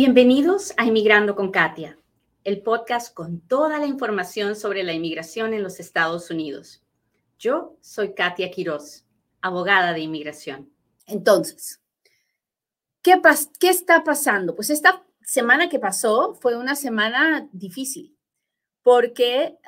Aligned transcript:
Bienvenidos 0.00 0.74
a 0.76 0.84
Inmigrando 0.84 1.34
con 1.34 1.50
Katia, 1.50 1.98
el 2.44 2.62
podcast 2.62 3.12
con 3.12 3.40
toda 3.40 3.80
la 3.80 3.86
información 3.86 4.54
sobre 4.54 4.84
la 4.84 4.92
inmigración 4.92 5.54
en 5.54 5.64
los 5.64 5.80
Estados 5.80 6.30
Unidos. 6.30 6.84
Yo 7.36 7.76
soy 7.80 8.14
Katia 8.14 8.48
Quiroz, 8.48 9.04
abogada 9.40 9.92
de 9.92 9.98
inmigración. 9.98 10.72
Entonces, 11.04 11.82
¿qué, 13.02 13.20
¿qué 13.58 13.70
está 13.70 14.04
pasando? 14.04 14.54
Pues 14.54 14.70
esta 14.70 15.04
semana 15.20 15.68
que 15.68 15.80
pasó 15.80 16.36
fue 16.40 16.56
una 16.56 16.76
semana 16.76 17.48
difícil 17.50 18.16
porque 18.84 19.58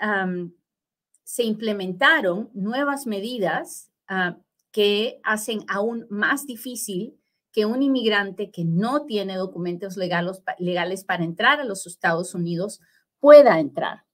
se 1.25 1.43
implementaron 1.43 2.51
nuevas 2.55 3.05
medidas 3.05 3.91
ah, 4.07 4.37
que 4.71 5.21
hacen 5.25 5.65
aún 5.67 6.07
más 6.09 6.47
difícil 6.47 7.20
que 7.53 7.67
un 7.67 7.83
inmigrante 7.83 8.51
que 8.51 8.65
no 8.65 9.07
tiene 9.07 9.37
documentos 9.37 9.97
legales, 9.97 10.43
legales 10.59 11.05
para 11.05 11.25
entrar 11.25 11.61
a 11.61 11.65
los 11.65 11.87
Estados 11.87 12.35
Unidos 12.35 12.81
pueda 13.19 13.59
entrar. 13.59 14.05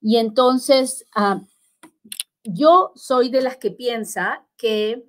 Y 0.00 0.16
entonces, 0.16 1.04
ah, 1.14 1.42
yo 2.42 2.92
soy 2.94 3.30
de 3.30 3.42
las 3.42 3.56
que 3.56 3.70
piensa 3.70 4.46
que 4.56 5.04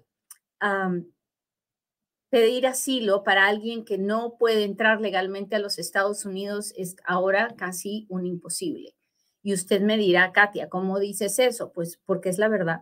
pedir 2.29 2.67
asilo 2.67 3.23
para 3.23 3.47
alguien 3.47 3.83
que 3.83 3.97
no 3.97 4.37
puede 4.37 4.63
entrar 4.63 5.01
legalmente 5.01 5.55
a 5.55 5.59
los 5.59 5.79
Estados 5.79 6.23
Unidos 6.25 6.73
es 6.77 6.95
ahora 7.03 7.55
casi 7.57 8.05
un 8.09 8.25
imposible. 8.25 8.95
Y 9.43 9.53
usted 9.53 9.81
me 9.81 9.97
dirá, 9.97 10.31
Katia, 10.31 10.69
¿cómo 10.69 10.99
dices 10.99 11.39
eso? 11.39 11.73
Pues 11.73 11.99
porque 12.05 12.29
es 12.29 12.37
la 12.37 12.47
verdad. 12.47 12.81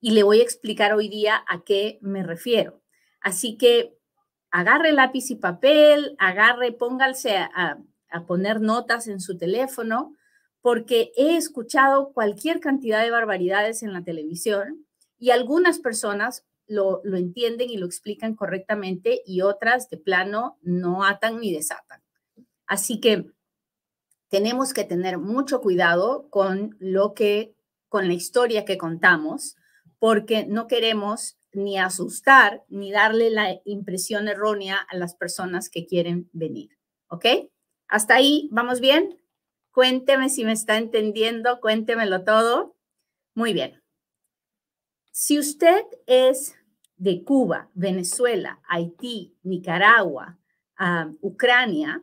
Y 0.00 0.12
le 0.12 0.22
voy 0.22 0.40
a 0.40 0.42
explicar 0.42 0.94
hoy 0.94 1.08
día 1.08 1.44
a 1.46 1.62
qué 1.64 1.98
me 2.00 2.22
refiero. 2.22 2.80
Así 3.20 3.56
que 3.56 3.96
agarre 4.50 4.92
lápiz 4.92 5.30
y 5.30 5.36
papel, 5.36 6.16
agarre, 6.18 6.72
pónganse 6.72 7.36
a, 7.36 7.78
poner 8.26 8.60
notas 8.60 9.06
en 9.06 9.20
su 9.20 9.38
teléfono, 9.38 10.16
porque 10.62 11.12
he 11.16 11.36
escuchado 11.36 12.12
cualquier 12.12 12.58
cantidad 12.58 13.02
de 13.02 13.10
barbaridades 13.12 13.84
en 13.84 13.92
la 13.92 14.02
televisión 14.02 14.84
y 15.16 15.30
algunas 15.30 15.78
personas 15.78 16.44
lo, 16.66 17.00
lo, 17.04 17.16
entienden 17.16 17.70
y 17.70 17.76
lo 17.76 17.86
explican 17.86 18.34
correctamente 18.34 19.22
y 19.24 19.42
otras 19.42 19.88
de 19.90 19.96
plano 19.96 20.58
no 20.60 21.04
atan 21.04 21.38
ni 21.38 21.52
desatan. 21.52 22.02
Así 22.66 23.00
que 23.00 23.26
tenemos 24.28 24.72
que 24.72 24.84
tener 24.84 25.18
mucho 25.18 25.60
cuidado 25.60 26.28
con 26.30 26.76
lo 26.80 27.14
que, 27.14 27.54
con 27.88 28.08
la 28.08 28.14
historia 28.14 28.64
que 28.64 28.78
contamos, 28.78 29.56
porque 29.98 30.46
no 30.46 30.66
queremos 30.66 31.36
ni 31.52 31.78
asustar 31.78 32.64
ni 32.68 32.92
darle 32.92 33.30
la 33.30 33.60
impresión 33.64 34.28
errónea 34.28 34.76
a 34.76 34.96
las 34.96 35.14
personas 35.14 35.68
que 35.68 35.86
quieren 35.86 36.28
venir. 36.32 36.78
¿Ok? 37.08 37.26
Hasta 37.88 38.14
ahí, 38.14 38.48
¿vamos 38.52 38.80
bien? 38.80 39.20
Cuénteme 39.72 40.28
si 40.28 40.44
me 40.44 40.52
está 40.52 40.76
entendiendo, 40.78 41.60
cuéntemelo 41.60 42.24
todo. 42.24 42.76
Muy 43.34 43.52
bien. 43.52 43.82
Si 45.10 45.38
usted 45.38 45.84
es 46.06 46.54
de 46.96 47.24
Cuba, 47.24 47.70
Venezuela, 47.74 48.60
Haití, 48.68 49.36
Nicaragua, 49.42 50.38
Ucrania, 51.20 52.02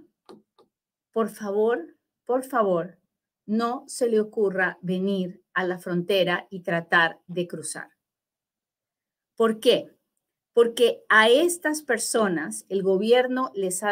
por 1.12 1.30
favor, 1.30 1.96
por 2.26 2.44
favor, 2.44 3.00
no 3.46 3.86
se 3.88 4.10
le 4.10 4.20
ocurra 4.20 4.78
venir 4.82 5.42
a 5.54 5.64
la 5.64 5.80
frontera 5.80 6.48
y 6.50 6.62
tratar 6.62 7.20
de 7.28 7.48
cruzar. 7.48 7.97
¿Por 9.38 9.60
qué? 9.60 9.96
Porque 10.52 11.06
a 11.08 11.30
estas 11.30 11.84
personas 11.84 12.66
el 12.68 12.82
gobierno 12.82 13.52
les, 13.54 13.84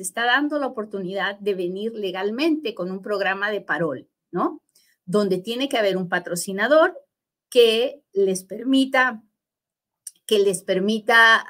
está 0.00 0.24
dando 0.24 0.58
la 0.58 0.68
oportunidad 0.68 1.38
de 1.40 1.54
venir 1.54 1.92
legalmente 1.92 2.74
con 2.74 2.90
un 2.90 3.02
programa 3.02 3.50
de 3.50 3.60
parol, 3.60 4.08
¿no? 4.30 4.62
Donde 5.04 5.38
tiene 5.38 5.68
que 5.68 5.76
haber 5.76 5.96
un 5.96 6.08
patrocinador 6.08 6.96
que 7.50 8.02
les 8.12 8.44
permita 8.44 9.22
que 10.26 10.40
les 10.40 10.62
permita 10.62 11.46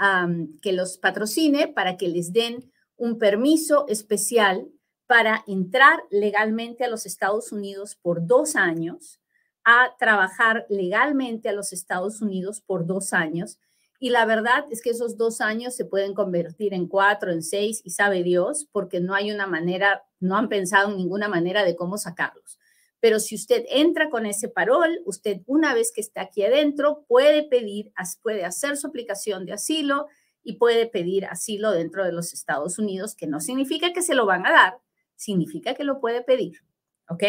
que 0.61 0.73
los 0.73 0.99
patrocine 0.99 1.67
para 1.67 1.97
que 1.97 2.09
les 2.09 2.35
den 2.35 2.71
un 2.97 3.19
permiso 3.19 3.87
especial 3.89 4.69
para 5.07 5.45
entrar 5.47 6.01
legalmente 6.11 6.85
a 6.85 6.89
los 6.89 7.07
Estados 7.07 7.53
Unidos 7.53 7.97
por 7.97 8.27
dos 8.27 8.55
años, 8.55 9.19
a 9.67 9.97
trabajar 9.99 10.65
legalmente 10.69 11.49
a 11.49 11.53
los 11.53 11.73
Estados 11.73 12.23
Unidos 12.23 12.61
por 12.61 12.87
dos 12.87 13.13
años. 13.13 13.59
Y 13.99 14.11
la 14.11 14.25
verdad 14.25 14.65
es 14.71 14.81
que 14.81 14.91
esos 14.91 15.17
dos 15.17 15.41
años 15.41 15.75
se 15.75 15.85
pueden 15.85 16.15
convertir 16.15 16.73
en 16.73 16.87
cuatro, 16.87 17.33
en 17.33 17.43
seis, 17.43 17.83
y 17.85 17.91
sabe 17.91 18.23
Dios, 18.23 18.69
porque 18.71 19.01
no 19.01 19.13
hay 19.13 19.33
una 19.33 19.49
manera, 19.49 20.05
no 20.21 20.37
han 20.37 20.49
pensado 20.49 20.91
en 20.91 20.97
ninguna 20.97 21.27
manera 21.27 21.65
de 21.65 21.75
cómo 21.75 21.99
sacarlos. 21.99 22.61
Pero 23.01 23.19
si 23.19 23.35
usted 23.35 23.65
entra 23.69 24.09
con 24.09 24.25
ese 24.25 24.49
parol, 24.49 25.01
usted 25.05 25.41
una 25.47 25.75
vez 25.75 25.91
que 25.93 26.01
está 26.01 26.21
aquí 26.23 26.45
adentro 26.45 27.05
puede 27.09 27.43
pedir, 27.43 27.93
puede 28.23 28.45
hacer 28.45 28.77
su 28.77 28.87
aplicación 28.87 29.47
de 29.47 29.55
asilo 29.55 30.07
y 30.45 30.59
puede 30.59 30.87
pedir 30.87 31.27
asilo 31.27 31.73
dentro 31.73 32.05
de 32.05 32.13
los 32.13 32.33
Estados 32.33 32.79
Unidos, 32.79 33.17
que 33.17 33.27
no 33.27 33.41
significa 33.41 33.93
que 33.93 34.03
se 34.03 34.15
lo 34.15 34.27
van 34.27 34.47
a 34.47 34.53
dar, 34.53 34.79
significa 35.17 35.75
que 35.75 35.83
lo 35.83 36.01
puede 36.01 36.23
pedir. 36.23 36.61
¿Ok? 37.09 37.25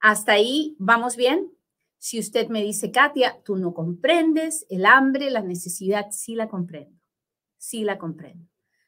Hasta 0.00 0.32
ahí, 0.32 0.76
¿vamos 0.78 1.16
bien? 1.16 1.53
Si 2.06 2.18
usted 2.18 2.48
me 2.48 2.62
dice, 2.62 2.90
Katia, 2.90 3.40
tú 3.46 3.56
no 3.56 3.72
comprendes 3.72 4.66
el 4.68 4.84
hambre, 4.84 5.30
la 5.30 5.40
necesidad, 5.40 6.08
sí 6.10 6.34
la 6.34 6.50
comprendo, 6.50 7.00
sí 7.56 7.82
la 7.82 7.96
comprendo. 7.96 8.46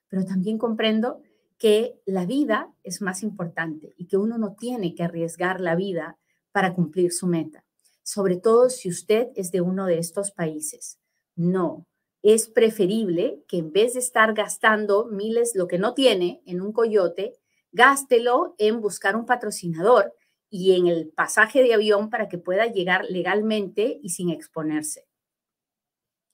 Pero 0.09 0.27
también 0.27 0.59
comprendo 0.59 1.23
que 1.57 1.99
la 2.05 2.27
vida 2.27 2.75
es 2.83 3.01
más 3.01 3.23
importante 3.23 3.95
y 3.97 4.07
que 4.07 4.19
uno 4.19 4.37
no 4.37 4.55
tiene 4.55 4.95
que 4.95 5.03
arriesgar 5.03 5.63
la 5.63 5.77
vida 5.77 6.19
para 6.53 6.75
cumplir 6.75 7.11
su 7.11 7.27
meta, 7.27 7.65
sobre 8.03 8.37
todo 8.37 8.69
si 8.69 8.91
usted 8.91 9.29
es 9.35 9.51
de 9.51 9.63
uno 9.63 9.87
de 9.87 9.99
estos 9.99 10.31
países. 10.31 10.99
No, 11.35 11.87
es 12.21 12.51
preferible 12.51 13.43
que 13.49 13.57
en 13.57 13.73
vez 13.73 13.95
de 13.95 14.01
estar 14.01 14.35
gastando 14.35 15.07
miles, 15.07 15.53
lo 15.55 15.69
que 15.69 15.79
no 15.79 15.95
tiene, 15.95 16.43
en 16.45 16.61
un 16.61 16.71
coyote, 16.71 17.33
gástelo 17.73 18.55
en 18.59 18.83
buscar 18.83 19.17
un 19.17 19.25
patrocinador 19.25 20.13
y 20.51 20.77
en 20.77 20.87
el 20.87 21.09
pasaje 21.09 21.63
de 21.63 21.75
avión 21.75 22.11
para 22.11 22.29
que 22.29 22.39
pueda 22.39 22.67
llegar 22.67 23.05
legalmente 23.09 23.99
y 24.03 24.11
sin 24.11 24.31
exponerse. 24.31 25.07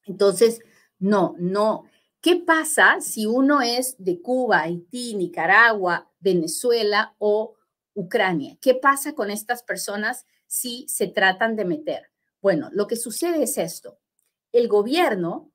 Entonces, 0.05 0.61
no, 0.99 1.35
no. 1.39 1.85
¿Qué 2.21 2.37
pasa 2.37 3.01
si 3.01 3.27
uno 3.27 3.63
es 3.63 3.97
de 3.99 4.21
Cuba, 4.21 4.63
Haití, 4.63 5.15
Nicaragua, 5.15 6.11
Venezuela 6.21 7.15
o 7.19 7.55
Ucrania? 7.95 8.57
¿Qué 8.61 8.75
pasa 8.75 9.15
con 9.15 9.31
estas 9.31 9.63
personas 9.63 10.27
si 10.47 10.87
se 10.89 11.09
tratan 11.09 11.57
de 11.57 11.65
meter? 11.65 12.11
Bueno, 12.41 12.69
lo 12.73 12.87
que 12.87 12.97
sucede 12.97 13.43
es 13.45 13.59
esto. 13.59 13.99
El 14.53 14.69
gobierno 14.69 15.51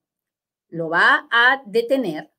lo 0.70 0.90
va 0.90 1.28
a 1.32 1.62
detener 1.66 2.32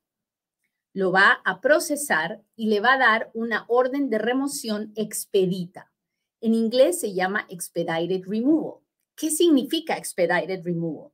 lo 0.93 1.11
va 1.11 1.41
a 1.45 1.61
procesar 1.61 2.43
y 2.55 2.67
le 2.67 2.79
va 2.79 2.93
a 2.93 2.97
dar 2.97 3.31
una 3.33 3.65
orden 3.67 4.09
de 4.09 4.17
remoción 4.17 4.91
expedita. 4.95 5.88
En 6.41 6.53
inglés 6.53 6.99
se 6.99 7.13
llama 7.13 7.45
expedited 7.49 8.23
removal. 8.25 8.81
¿Qué 9.15 9.29
significa 9.31 9.97
expedited 9.97 10.63
removal? 10.63 11.11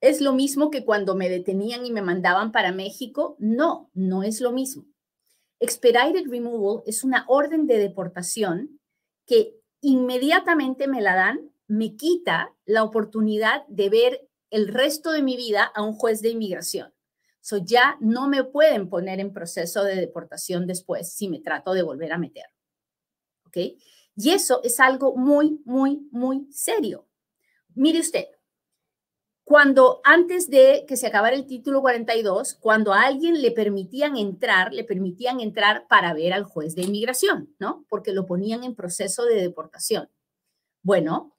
¿Es 0.00 0.20
lo 0.20 0.32
mismo 0.32 0.70
que 0.70 0.84
cuando 0.84 1.14
me 1.14 1.28
detenían 1.28 1.86
y 1.86 1.92
me 1.92 2.02
mandaban 2.02 2.52
para 2.52 2.72
México? 2.72 3.36
No, 3.38 3.90
no 3.94 4.22
es 4.22 4.40
lo 4.40 4.52
mismo. 4.52 4.86
Expedited 5.60 6.28
removal 6.28 6.82
es 6.86 7.04
una 7.04 7.24
orden 7.28 7.66
de 7.66 7.78
deportación 7.78 8.80
que 9.26 9.54
inmediatamente 9.80 10.88
me 10.88 11.00
la 11.00 11.14
dan, 11.14 11.52
me 11.68 11.96
quita 11.96 12.52
la 12.64 12.82
oportunidad 12.82 13.64
de 13.68 13.88
ver 13.88 14.28
el 14.50 14.68
resto 14.68 15.12
de 15.12 15.22
mi 15.22 15.36
vida 15.36 15.64
a 15.64 15.82
un 15.82 15.94
juez 15.94 16.20
de 16.20 16.30
inmigración. 16.30 16.92
So 17.40 17.58
ya 17.58 17.96
no 18.00 18.28
me 18.28 18.44
pueden 18.44 18.88
poner 18.88 19.18
en 19.18 19.32
proceso 19.32 19.82
de 19.84 19.96
deportación 19.96 20.66
después 20.66 21.12
si 21.12 21.28
me 21.28 21.40
trato 21.40 21.74
de 21.74 21.82
volver 21.82 22.12
a 22.12 22.18
meter. 22.18 22.46
¿Ok? 23.46 23.78
Y 24.16 24.30
eso 24.30 24.60
es 24.62 24.80
algo 24.80 25.16
muy, 25.16 25.60
muy, 25.64 26.08
muy 26.10 26.46
serio. 26.50 27.06
Mire 27.74 28.00
usted, 28.00 28.26
cuando 29.44 30.00
antes 30.04 30.48
de 30.48 30.84
que 30.86 30.96
se 30.96 31.06
acabara 31.06 31.34
el 31.34 31.46
título 31.46 31.80
42, 31.80 32.54
cuando 32.54 32.92
a 32.92 33.02
alguien 33.02 33.42
le 33.42 33.50
permitían 33.50 34.16
entrar, 34.16 34.72
le 34.72 34.84
permitían 34.84 35.40
entrar 35.40 35.86
para 35.88 36.14
ver 36.14 36.32
al 36.32 36.44
juez 36.44 36.74
de 36.74 36.82
inmigración, 36.82 37.54
¿no? 37.58 37.84
Porque 37.88 38.12
lo 38.12 38.26
ponían 38.26 38.64
en 38.64 38.74
proceso 38.74 39.24
de 39.24 39.40
deportación. 39.40 40.08
Bueno, 40.82 41.36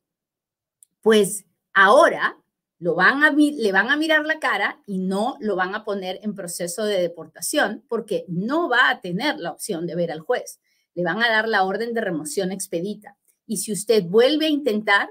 pues 1.01 1.45
ahora 1.73 2.37
lo 2.79 2.95
van 2.95 3.23
a, 3.23 3.31
le 3.31 3.71
van 3.71 3.89
a 3.89 3.97
mirar 3.97 4.25
la 4.25 4.39
cara 4.39 4.81
y 4.85 4.97
no 4.97 5.37
lo 5.39 5.55
van 5.55 5.73
a 5.73 5.85
poner 5.85 6.19
en 6.21 6.35
proceso 6.35 6.83
de 6.83 7.01
deportación 7.01 7.85
porque 7.87 8.25
no 8.27 8.67
va 8.67 8.89
a 8.89 8.99
tener 8.99 9.39
la 9.39 9.51
opción 9.51 9.87
de 9.87 9.95
ver 9.95 10.11
al 10.11 10.19
juez. 10.19 10.59
Le 10.95 11.04
van 11.04 11.22
a 11.22 11.30
dar 11.30 11.48
la 11.48 11.63
orden 11.63 11.94
de 11.94 12.01
remoción 12.01 12.51
expedita. 12.51 13.18
Y 13.45 13.57
si 13.57 13.72
usted 13.72 14.04
vuelve 14.04 14.45
a 14.45 14.50
intentar, 14.50 15.10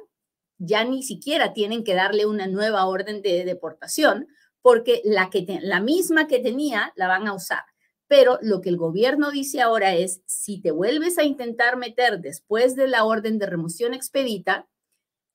ya 0.58 0.84
ni 0.84 1.02
siquiera 1.02 1.52
tienen 1.52 1.84
que 1.84 1.94
darle 1.94 2.26
una 2.26 2.46
nueva 2.46 2.86
orden 2.86 3.22
de 3.22 3.44
deportación 3.44 4.28
porque 4.62 5.02
la, 5.04 5.28
que 5.28 5.44
la 5.60 5.80
misma 5.80 6.28
que 6.28 6.38
tenía 6.38 6.92
la 6.96 7.08
van 7.08 7.26
a 7.26 7.34
usar. 7.34 7.64
Pero 8.06 8.38
lo 8.42 8.60
que 8.60 8.68
el 8.68 8.76
gobierno 8.76 9.30
dice 9.30 9.60
ahora 9.60 9.94
es, 9.94 10.22
si 10.26 10.60
te 10.60 10.70
vuelves 10.70 11.18
a 11.18 11.24
intentar 11.24 11.76
meter 11.76 12.20
después 12.20 12.76
de 12.76 12.86
la 12.86 13.04
orden 13.04 13.38
de 13.38 13.46
remoción 13.46 13.94
expedita, 13.94 14.68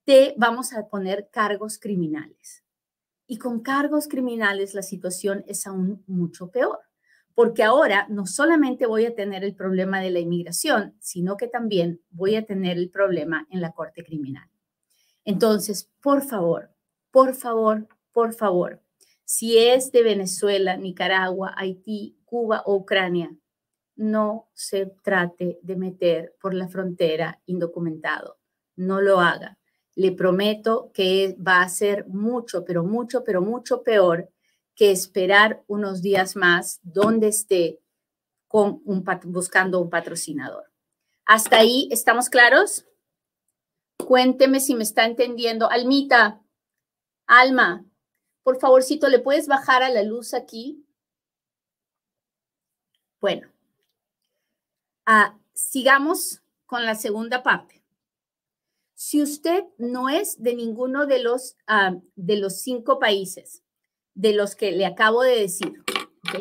te 0.05 0.33
vamos 0.37 0.73
a 0.73 0.87
poner 0.87 1.29
cargos 1.31 1.79
criminales. 1.79 2.63
Y 3.27 3.39
con 3.39 3.59
cargos 3.59 4.07
criminales 4.07 4.73
la 4.73 4.83
situación 4.83 5.43
es 5.47 5.67
aún 5.67 6.03
mucho 6.07 6.49
peor, 6.49 6.79
porque 7.37 7.61
ahora 7.61 8.07
no 8.09 8.25
solamente 8.25 8.87
voy 8.87 9.05
a 9.05 9.13
tener 9.13 9.43
el 9.43 9.53
problema 9.53 10.01
de 10.01 10.09
la 10.09 10.17
inmigración, 10.17 10.95
sino 10.99 11.37
que 11.37 11.47
también 11.47 12.01
voy 12.09 12.35
a 12.35 12.47
tener 12.47 12.79
el 12.79 12.89
problema 12.89 13.45
en 13.51 13.61
la 13.61 13.73
Corte 13.73 14.03
Criminal. 14.03 14.49
Entonces, 15.23 15.87
por 16.01 16.23
favor, 16.23 16.71
por 17.11 17.35
favor, 17.35 17.87
por 18.11 18.33
favor, 18.33 18.81
si 19.23 19.55
es 19.55 19.91
de 19.91 20.01
Venezuela, 20.01 20.77
Nicaragua, 20.77 21.53
Haití, 21.55 22.17
Cuba 22.25 22.63
o 22.65 22.73
Ucrania, 22.73 23.29
no 23.95 24.49
se 24.55 24.87
trate 25.03 25.59
de 25.61 25.75
meter 25.75 26.33
por 26.41 26.55
la 26.55 26.67
frontera 26.67 27.39
indocumentado. 27.45 28.39
No 28.75 28.99
lo 28.99 29.19
haga. 29.19 29.59
Le 29.93 30.11
prometo 30.11 30.89
que 30.91 31.37
va 31.39 31.61
a 31.61 31.69
ser 31.69 32.07
mucho, 32.07 32.65
pero 32.65 32.83
mucho, 32.83 33.23
pero 33.23 33.43
mucho 33.43 33.83
peor 33.83 34.27
que 34.77 34.91
esperar 34.91 35.63
unos 35.67 36.03
días 36.03 36.35
más 36.35 36.79
donde 36.83 37.27
esté 37.27 37.81
con 38.47 38.81
un, 38.85 39.03
buscando 39.25 39.81
un 39.81 39.89
patrocinador. 39.89 40.71
¿Hasta 41.25 41.57
ahí 41.57 41.89
estamos 41.91 42.29
claros? 42.29 42.85
Cuénteme 43.97 44.59
si 44.59 44.75
me 44.75 44.83
está 44.83 45.05
entendiendo. 45.05 45.69
Almita, 45.69 46.41
Alma, 47.25 47.85
por 48.43 48.59
favorcito, 48.59 49.09
¿le 49.09 49.19
puedes 49.19 49.47
bajar 49.47 49.81
a 49.81 49.89
la 49.89 50.03
luz 50.03 50.35
aquí? 50.35 50.85
Bueno, 53.19 53.51
ah, 55.07 55.39
sigamos 55.53 56.43
con 56.67 56.85
la 56.85 56.93
segunda 56.93 57.41
parte. 57.41 57.83
Si 58.93 59.23
usted 59.23 59.63
no 59.79 60.07
es 60.07 60.41
de 60.41 60.53
ninguno 60.53 61.07
de 61.07 61.23
los, 61.23 61.57
ah, 61.65 61.95
de 62.15 62.37
los 62.37 62.61
cinco 62.61 62.99
países 62.99 63.63
de 64.17 64.33
los 64.33 64.55
que 64.55 64.71
le 64.71 64.87
acabo 64.87 65.21
de 65.21 65.39
decir, 65.39 65.83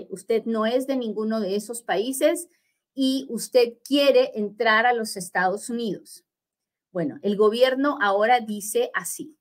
usted 0.09 0.45
no 0.47 0.65
es 0.65 0.87
de 0.87 0.97
ninguno 0.97 1.41
de 1.41 1.57
esos 1.57 1.83
países 1.83 2.49
y 2.95 3.27
usted 3.29 3.75
quiere 3.85 4.33
entrar 4.35 4.87
a 4.87 4.95
los 4.95 5.19
Estados 5.19 5.69
Unidos. 5.69 6.25
Bueno, 6.91 7.19
el 7.21 7.37
gobierno 7.37 7.99
ahora 8.01 8.41
dice 8.41 8.91
así, 8.95 9.37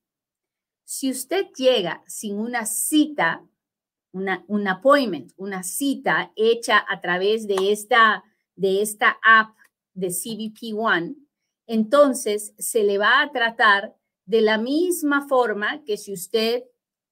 si 0.84 1.10
usted 1.10 1.48
llega 1.56 2.04
sin 2.08 2.38
una 2.38 2.66
cita, 2.66 3.48
una, 4.12 4.44
un 4.50 4.68
appointment, 4.68 5.32
una 5.38 5.64
cita 5.64 6.34
hecha 6.36 6.86
a 6.90 7.00
través 7.00 7.48
de 7.48 7.72
esta, 7.72 8.22
de 8.56 8.82
esta 8.82 9.18
app 9.24 9.56
de 9.94 10.10
CBP 10.10 10.78
One, 10.78 11.16
entonces 11.68 12.54
se 12.58 12.84
le 12.84 12.98
va 12.98 13.22
a 13.22 13.32
tratar 13.32 13.96
de 14.26 14.42
la 14.42 14.58
misma 14.58 15.26
forma 15.26 15.86
que 15.86 15.96
si 15.96 16.12
usted 16.12 16.66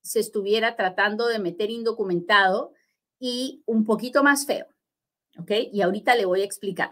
se 0.03 0.19
estuviera 0.19 0.75
tratando 0.75 1.27
de 1.27 1.39
meter 1.39 1.69
indocumentado 1.69 2.73
y 3.19 3.63
un 3.65 3.85
poquito 3.85 4.23
más 4.23 4.45
feo. 4.45 4.67
¿Ok? 5.39 5.51
Y 5.71 5.81
ahorita 5.81 6.15
le 6.15 6.25
voy 6.25 6.41
a 6.41 6.45
explicar. 6.45 6.91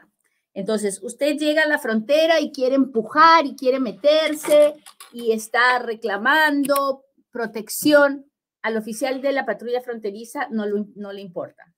Entonces, 0.54 1.02
usted 1.04 1.38
llega 1.38 1.64
a 1.64 1.68
la 1.68 1.80
frontera 1.80 2.40
y 2.40 2.52
quiere 2.52 2.76
empujar 2.76 3.46
y 3.46 3.56
quiere 3.56 3.80
meterse 3.80 4.76
y 5.14 5.32
está 5.32 5.80
reclamando 5.80 7.06
protección. 7.32 8.26
Al 8.62 8.78
oficial 8.78 9.22
de 9.22 9.32
la 9.32 9.46
patrulla 9.46 9.82
fronteriza 9.82 10.48
no, 10.50 10.66
no 10.96 11.12
le 11.14 11.22
importa. 11.22 11.74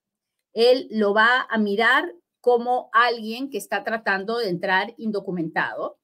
Él 0.54 0.88
lo 0.92 1.14
va 1.14 1.48
a 1.50 1.58
mirar 1.58 2.14
como 2.42 2.90
alguien 2.92 3.50
que 3.50 3.58
está 3.58 3.84
tratando 3.84 4.38
de 4.38 4.50
entrar 4.50 4.94
indocumentado. 4.98 5.98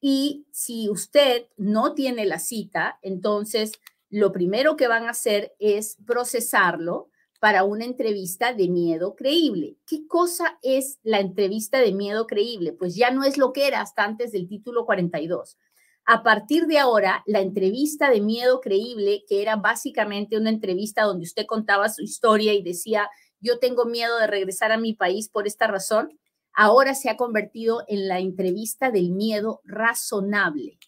Y 0.00 0.46
si 0.50 0.88
usted 0.88 1.46
no 1.56 1.94
tiene 1.94 2.24
la 2.24 2.38
cita, 2.38 2.98
entonces 3.02 3.72
lo 4.10 4.32
primero 4.32 4.76
que 4.76 4.88
van 4.88 5.04
a 5.04 5.10
hacer 5.10 5.54
es 5.58 5.96
procesarlo 6.04 7.10
para 7.40 7.64
una 7.64 7.84
entrevista 7.84 8.52
de 8.52 8.68
miedo 8.68 9.14
creíble. 9.16 9.78
¿Qué 9.86 10.06
cosa 10.06 10.58
es 10.62 10.98
la 11.02 11.20
entrevista 11.20 11.78
de 11.78 11.92
miedo 11.92 12.26
creíble? 12.26 12.74
Pues 12.74 12.94
ya 12.96 13.10
no 13.10 13.24
es 13.24 13.38
lo 13.38 13.52
que 13.52 13.66
era 13.66 13.80
hasta 13.80 14.04
antes 14.04 14.32
del 14.32 14.46
título 14.46 14.84
42. 14.84 15.56
A 16.04 16.22
partir 16.22 16.66
de 16.66 16.78
ahora, 16.78 17.22
la 17.26 17.40
entrevista 17.40 18.10
de 18.10 18.20
miedo 18.20 18.60
creíble, 18.60 19.24
que 19.28 19.42
era 19.42 19.56
básicamente 19.56 20.36
una 20.36 20.50
entrevista 20.50 21.04
donde 21.04 21.24
usted 21.24 21.46
contaba 21.46 21.88
su 21.88 22.02
historia 22.02 22.52
y 22.52 22.62
decía, 22.62 23.08
yo 23.40 23.58
tengo 23.58 23.86
miedo 23.86 24.18
de 24.18 24.26
regresar 24.26 24.72
a 24.72 24.76
mi 24.76 24.92
país 24.92 25.28
por 25.28 25.46
esta 25.46 25.66
razón, 25.66 26.18
ahora 26.52 26.94
se 26.94 27.10
ha 27.10 27.16
convertido 27.16 27.84
en 27.86 28.08
la 28.08 28.18
entrevista 28.18 28.90
del 28.90 29.10
miedo 29.10 29.60
razonable. 29.64 30.78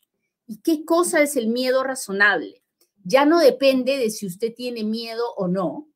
¿Y 0.46 0.60
qué 0.60 0.84
cosa 0.84 1.22
es 1.22 1.36
el 1.36 1.46
miedo 1.46 1.82
razonable? 1.84 2.61
Ya 3.04 3.24
no 3.24 3.40
depende 3.40 3.98
de 3.98 4.10
si 4.10 4.26
usted 4.26 4.54
tiene 4.54 4.84
miedo 4.84 5.34
o 5.36 5.48
no, 5.48 5.88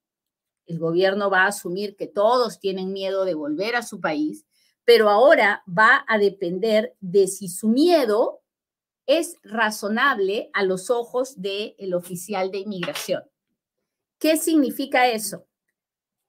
el 0.67 0.79
gobierno 0.79 1.31
va 1.31 1.45
a 1.45 1.49
asumir 1.49 1.97
que 1.97 2.07
todos 2.07 2.59
tienen 2.59 2.93
miedo 2.93 3.25
de 3.25 3.35
volver 3.35 3.77
a 3.77 3.83
su 3.83 4.01
país, 4.01 4.45
pero 4.85 5.09
ahora 5.09 5.63
va 5.67 6.05
a 6.09 6.19
depender 6.19 6.97
de 7.01 7.29
si 7.29 7.49
su 7.49 7.69
miedo 7.69 8.43
es 9.07 9.37
razonable 9.43 10.51
a 10.53 10.65
los 10.65 10.91
ojos 10.91 11.41
del 11.41 11.95
oficial 11.95 12.51
de 12.51 12.59
inmigración. 12.59 13.23
¿Qué 14.19 14.37
significa 14.37 15.09
eso? 15.09 15.47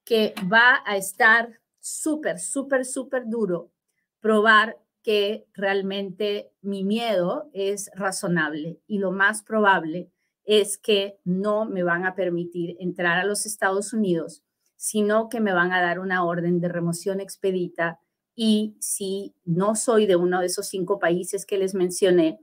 Que 0.03 0.35
va 0.51 0.83
a 0.85 0.97
estar 0.97 1.59
súper, 1.79 2.39
súper, 2.39 2.85
súper 2.85 3.23
duro 3.27 3.71
probar 4.19 4.77
que 5.01 5.47
realmente 5.53 6.51
mi 6.61 6.83
miedo 6.83 7.49
es 7.53 7.89
razonable 7.95 8.81
y 8.87 8.99
lo 8.99 9.11
más 9.11 9.41
probable 9.41 10.11
es 10.47 10.77
que 10.77 11.19
no 11.25 11.65
me 11.65 11.83
van 11.83 12.05
a 12.05 12.15
permitir 12.15 12.77
entrar 12.79 13.19
a 13.19 13.25
los 13.25 13.45
Estados 13.45 13.91
Unidos, 13.91 14.43
sino 14.77 15.27
que 15.27 15.41
me 15.41 15.51
van 15.53 15.73
a 15.73 15.81
dar 15.81 15.99
una 15.99 16.23
orden 16.23 16.61
de 16.61 16.69
remoción 16.69 17.19
expedita 17.19 17.99
y 18.33 18.77
si 18.79 19.35
no 19.43 19.75
soy 19.75 20.05
de 20.05 20.15
uno 20.15 20.39
de 20.39 20.45
esos 20.45 20.67
cinco 20.67 20.99
países 20.99 21.45
que 21.45 21.57
les 21.57 21.73
mencioné, 21.75 22.39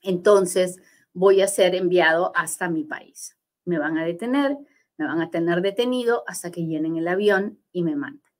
entonces 0.00 0.80
voy 1.12 1.42
a 1.42 1.48
ser 1.48 1.74
enviado 1.74 2.32
hasta 2.34 2.70
mi 2.70 2.84
país. 2.84 3.36
Me 3.66 3.78
van 3.78 3.98
a 3.98 4.06
detener, 4.06 4.56
me 4.96 5.06
van 5.06 5.20
a 5.20 5.30
tener 5.30 5.60
detenido 5.60 6.24
hasta 6.26 6.50
que 6.50 6.64
llenen 6.64 6.96
el 6.96 7.08
avión 7.08 7.58
y 7.72 7.82
me 7.82 7.94
mandan. 7.94 8.32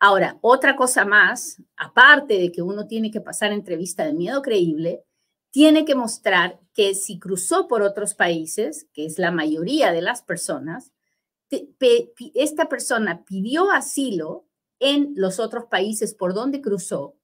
Ahora, 0.00 0.38
otra 0.40 0.74
cosa 0.74 1.04
más, 1.04 1.62
aparte 1.76 2.38
de 2.38 2.50
que 2.50 2.62
uno 2.62 2.88
tiene 2.88 3.12
que 3.12 3.20
pasar 3.20 3.52
entrevista 3.52 4.04
de 4.04 4.14
miedo 4.14 4.42
creíble, 4.42 5.04
tiene 5.50 5.84
que 5.84 5.94
mostrar 5.94 6.60
que 6.74 6.94
si 6.94 7.18
cruzó 7.18 7.66
por 7.68 7.82
otros 7.82 8.14
países, 8.14 8.86
que 8.92 9.06
es 9.06 9.18
la 9.18 9.30
mayoría 9.30 9.92
de 9.92 10.02
las 10.02 10.22
personas, 10.22 10.92
esta 12.34 12.68
persona 12.68 13.24
pidió 13.24 13.70
asilo 13.72 14.46
en 14.78 15.12
los 15.16 15.40
otros 15.40 15.64
países 15.66 16.14
por 16.14 16.32
donde 16.32 16.60
cruzó 16.60 17.16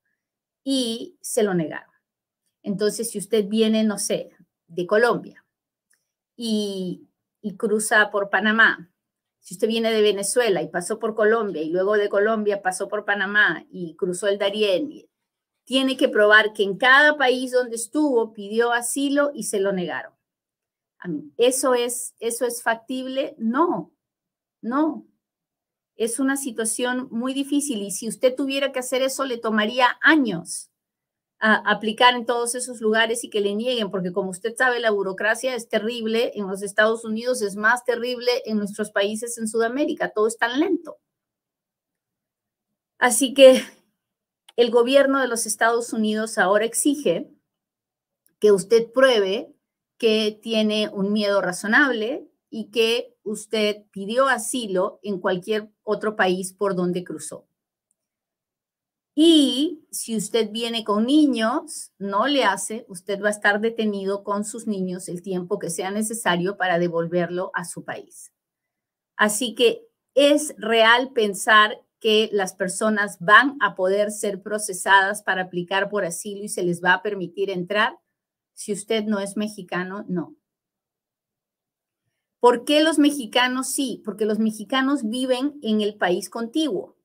y 0.64 1.16
se 1.21 1.42
lo 1.42 1.54
negaron. 1.54 1.95
Entonces, 2.62 3.11
si 3.11 3.18
usted 3.18 3.47
viene, 3.47 3.85
no 3.85 3.99
sé, 3.99 4.30
de 4.66 4.87
Colombia 4.87 5.45
y, 6.35 7.09
y 7.40 7.56
cruza 7.56 8.11
por 8.11 8.30
Panamá, 8.30 8.90
si 9.38 9.54
usted 9.54 9.68
viene 9.68 9.92
de 9.92 10.02
Venezuela 10.02 10.61
y 10.61 10.68
pasó 10.68 10.99
por 10.99 11.14
Colombia 11.14 11.62
y 11.62 11.71
luego 11.71 11.97
de 11.97 12.09
Colombia 12.09 12.62
pasó 12.62 12.88
por 12.88 13.04
Panamá 13.04 13.64
y 13.71 13.95
cruzó 13.95 14.26
el 14.26 14.38
Darién 14.38 14.90
tiene 15.66 15.96
que 15.96 16.08
probar 16.08 16.52
que 16.52 16.62
en 16.62 16.78
cada 16.78 17.18
país 17.18 17.50
donde 17.50 17.75
estuvo 17.76 18.32
pidió 18.32 18.73
asilo 18.73 19.32
y 19.35 19.42
se 19.42 19.61
lo 19.61 19.73
negaron. 19.73 20.14
¿Eso 21.37 21.75
es, 21.75 22.14
¿Eso 22.20 22.46
es 22.46 22.62
factible? 22.62 23.35
No, 23.37 23.92
no. 24.62 25.06
Es 25.96 26.20
una 26.20 26.37
situación 26.37 27.08
muy 27.11 27.35
difícil 27.35 27.82
y 27.82 27.90
si 27.90 28.08
usted 28.08 28.35
tuviera 28.35 28.73
que 28.73 28.78
hacer 28.78 29.02
eso 29.02 29.25
le 29.25 29.38
tomaría 29.38 29.99
años 30.02 30.70
aplicar 31.38 32.14
en 32.14 32.25
todos 32.25 32.54
esos 32.54 32.80
lugares 32.80 33.23
y 33.23 33.30
que 33.30 33.40
le 33.40 33.54
nieguen, 33.54 33.90
porque 33.90 34.12
como 34.12 34.30
usted 34.30 34.54
sabe, 34.56 34.80
la 34.80 34.90
burocracia 34.90 35.54
es 35.54 35.68
terrible 35.68 36.32
en 36.35 36.46
los 36.46 36.62
Estados 36.62 37.04
Unidos, 37.04 37.42
es 37.42 37.56
más 37.56 37.85
terrible 37.85 38.30
en 38.46 38.56
nuestros 38.56 38.90
países 38.90 39.37
en 39.37 39.46
Sudamérica, 39.46 40.11
todo 40.11 40.28
es 40.28 40.38
tan 40.38 40.58
lento. 40.58 40.99
Así 42.99 43.35
que 43.35 43.62
el 44.56 44.70
gobierno 44.70 45.20
de 45.20 45.28
los 45.28 45.46
Estados 45.46 45.92
Unidos 45.92 46.38
ahora 46.38 46.64
exige 46.64 47.30
que 48.38 48.52
usted 48.52 48.90
pruebe 48.92 49.54
que 49.98 50.38
tiene 50.42 50.90
un 50.90 51.12
miedo 51.12 51.40
razonable 51.40 52.28
y 52.50 52.70
que 52.70 53.16
usted 53.22 53.84
pidió 53.90 54.28
asilo 54.28 54.98
en 55.02 55.20
cualquier 55.20 55.70
otro 55.82 56.16
país 56.16 56.52
por 56.52 56.75
donde 56.75 57.04
cruzó. 57.04 57.48
Y 59.14 59.86
si 59.90 60.14
usted 60.14 60.50
viene 60.50 60.84
con 60.84 61.06
niños, 61.06 61.92
no 61.98 62.26
le 62.26 62.44
hace, 62.44 62.84
usted 62.88 63.22
va 63.22 63.28
a 63.28 63.30
estar 63.30 63.60
detenido 63.60 64.22
con 64.25 64.44
sus 64.44 64.66
niños 64.66 65.08
el 65.08 65.22
tiempo 65.22 65.58
que 65.58 65.70
sea 65.70 65.90
necesario 65.90 66.58
para 66.58 66.78
devolverlo 66.78 67.50
a 67.54 67.64
su 67.64 67.84
país. 67.84 68.32
Así 69.16 69.54
que 69.54 69.86
¿Es 70.16 70.54
real 70.56 71.12
pensar 71.12 71.78
que 72.00 72.29
las 72.33 72.55
personas 72.55 73.19
van 73.21 73.57
a 73.61 73.75
poder 73.75 74.11
ser 74.11 74.43
procesadas 74.43 75.23
para 75.23 75.43
aplicar 75.43 75.88
por 75.88 76.05
asilo 76.05 76.43
y 76.45 76.49
se 76.49 76.62
les 76.62 76.83
va 76.83 76.95
a 76.95 77.03
permitir 77.03 77.50
entrar? 77.50 77.99
Si 78.55 78.73
usted 78.73 79.05
no 79.05 79.21
es 79.21 79.37
mexicano, 79.37 80.05
no. 80.09 80.37
¿Por 82.41 82.65
qué 82.65 82.83
los 82.83 82.99
mexicanos 82.99 83.69
sí? 83.69 84.03
Porque 84.05 84.25
los 84.25 84.38
mexicanos 84.38 85.09
viven 85.09 85.59
en 85.62 85.81
el 85.81 85.97
país 85.97 86.31
contiguo. 86.31 86.97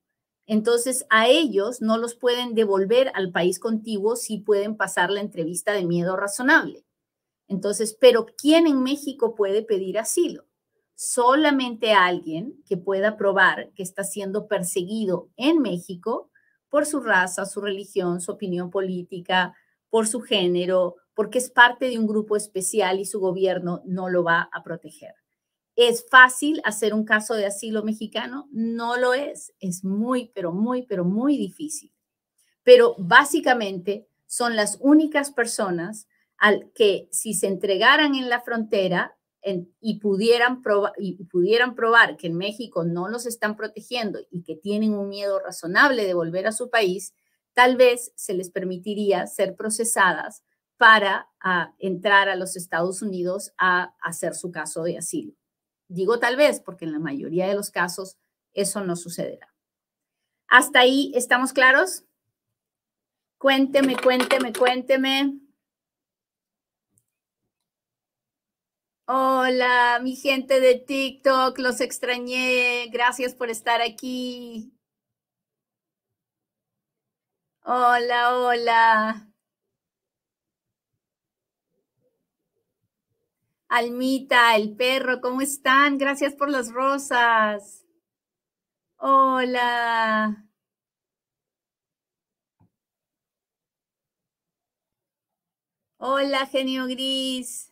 Entonces, 0.46 1.06
a 1.08 1.28
ellos 1.28 1.80
no 1.80 1.98
los 1.98 2.14
pueden 2.14 2.54
devolver 2.54 3.10
al 3.14 3.32
país 3.32 3.58
contiguo 3.58 4.16
si 4.16 4.38
pueden 4.38 4.76
pasar 4.76 5.10
la 5.10 5.20
entrevista 5.20 5.72
de 5.72 5.84
miedo 5.84 6.16
razonable. 6.16 6.84
Entonces, 7.48 7.96
pero 8.00 8.26
¿quién 8.36 8.66
en 8.66 8.82
México 8.82 9.34
puede 9.34 9.62
pedir 9.62 9.98
asilo? 9.98 10.46
Solamente 11.04 11.94
alguien 11.94 12.62
que 12.64 12.76
pueda 12.76 13.16
probar 13.16 13.72
que 13.74 13.82
está 13.82 14.04
siendo 14.04 14.46
perseguido 14.46 15.30
en 15.36 15.58
México 15.58 16.30
por 16.68 16.86
su 16.86 17.00
raza, 17.00 17.44
su 17.44 17.60
religión, 17.60 18.20
su 18.20 18.30
opinión 18.30 18.70
política, 18.70 19.52
por 19.90 20.06
su 20.06 20.20
género, 20.20 20.94
porque 21.12 21.38
es 21.38 21.50
parte 21.50 21.90
de 21.90 21.98
un 21.98 22.06
grupo 22.06 22.36
especial 22.36 23.00
y 23.00 23.04
su 23.04 23.18
gobierno 23.18 23.82
no 23.84 24.08
lo 24.08 24.22
va 24.22 24.48
a 24.52 24.62
proteger. 24.62 25.16
¿Es 25.74 26.06
fácil 26.08 26.62
hacer 26.64 26.94
un 26.94 27.04
caso 27.04 27.34
de 27.34 27.46
asilo 27.46 27.82
mexicano? 27.82 28.48
No 28.52 28.96
lo 28.96 29.12
es. 29.12 29.52
Es 29.58 29.82
muy, 29.82 30.30
pero 30.36 30.52
muy, 30.52 30.86
pero 30.86 31.04
muy 31.04 31.36
difícil. 31.36 31.92
Pero 32.62 32.94
básicamente 32.96 34.06
son 34.26 34.54
las 34.54 34.78
únicas 34.80 35.32
personas 35.32 36.06
al 36.38 36.70
que 36.76 37.08
si 37.10 37.34
se 37.34 37.48
entregaran 37.48 38.14
en 38.14 38.28
la 38.28 38.40
frontera 38.40 39.16
y, 39.80 39.98
pudieran 39.98 40.62
y 40.98 41.24
pudieran 41.24 41.74
probar 41.74 42.16
que 42.16 42.28
en 42.28 42.36
México 42.36 42.84
no 42.84 43.08
los 43.08 43.26
están 43.26 43.56
protegiendo 43.56 44.20
y 44.30 44.42
que 44.42 44.56
tienen 44.56 44.94
un 44.94 45.08
miedo 45.08 45.40
razonable 45.40 46.04
de 46.06 46.14
volver 46.14 46.46
a 46.46 46.52
su 46.52 46.70
país, 46.70 47.14
tal 47.54 47.76
vez 47.76 48.12
se 48.14 48.34
les 48.34 48.50
permitiría 48.50 49.26
ser 49.26 49.56
procesadas 49.56 50.44
para 50.76 51.28
ah, 51.40 51.74
entrar 51.78 52.28
a 52.28 52.36
los 52.36 52.56
Estados 52.56 53.02
Unidos 53.02 53.52
a 53.58 53.94
hacer 54.00 54.34
su 54.34 54.50
caso 54.50 54.82
de 54.84 54.98
asilo. 54.98 55.34
Digo 55.88 56.18
tal 56.18 56.36
vez 56.36 56.60
porque 56.60 56.84
en 56.84 56.92
la 56.92 56.98
mayoría 56.98 57.46
de 57.46 57.54
los 57.54 57.70
casos 57.70 58.16
eso 58.52 58.80
no 58.84 58.96
sucederá. 58.96 59.52
¿Hasta 60.48 60.80
ahí 60.80 61.12
estamos 61.14 61.52
claros? 61.52 62.04
Cuénteme, 63.38 63.96
cuénteme, 63.96 64.52
cuénteme. 64.52 65.41
Hola, 69.06 70.00
mi 70.02 70.16
gente 70.16 70.58
de 70.60 70.74
TikTok, 70.76 71.58
los 71.58 71.80
extrañé. 71.80 72.88
Gracias 72.88 73.34
por 73.34 73.50
estar 73.50 73.80
aquí. 73.80 74.72
Hola, 77.64 78.36
hola. 78.38 79.28
Almita, 83.68 84.54
el 84.54 84.76
perro, 84.76 85.20
¿cómo 85.20 85.40
están? 85.40 85.98
Gracias 85.98 86.34
por 86.34 86.48
las 86.50 86.70
rosas. 86.70 87.84
Hola. 88.98 90.46
Hola, 95.98 96.46
genio 96.46 96.86
gris. 96.86 97.71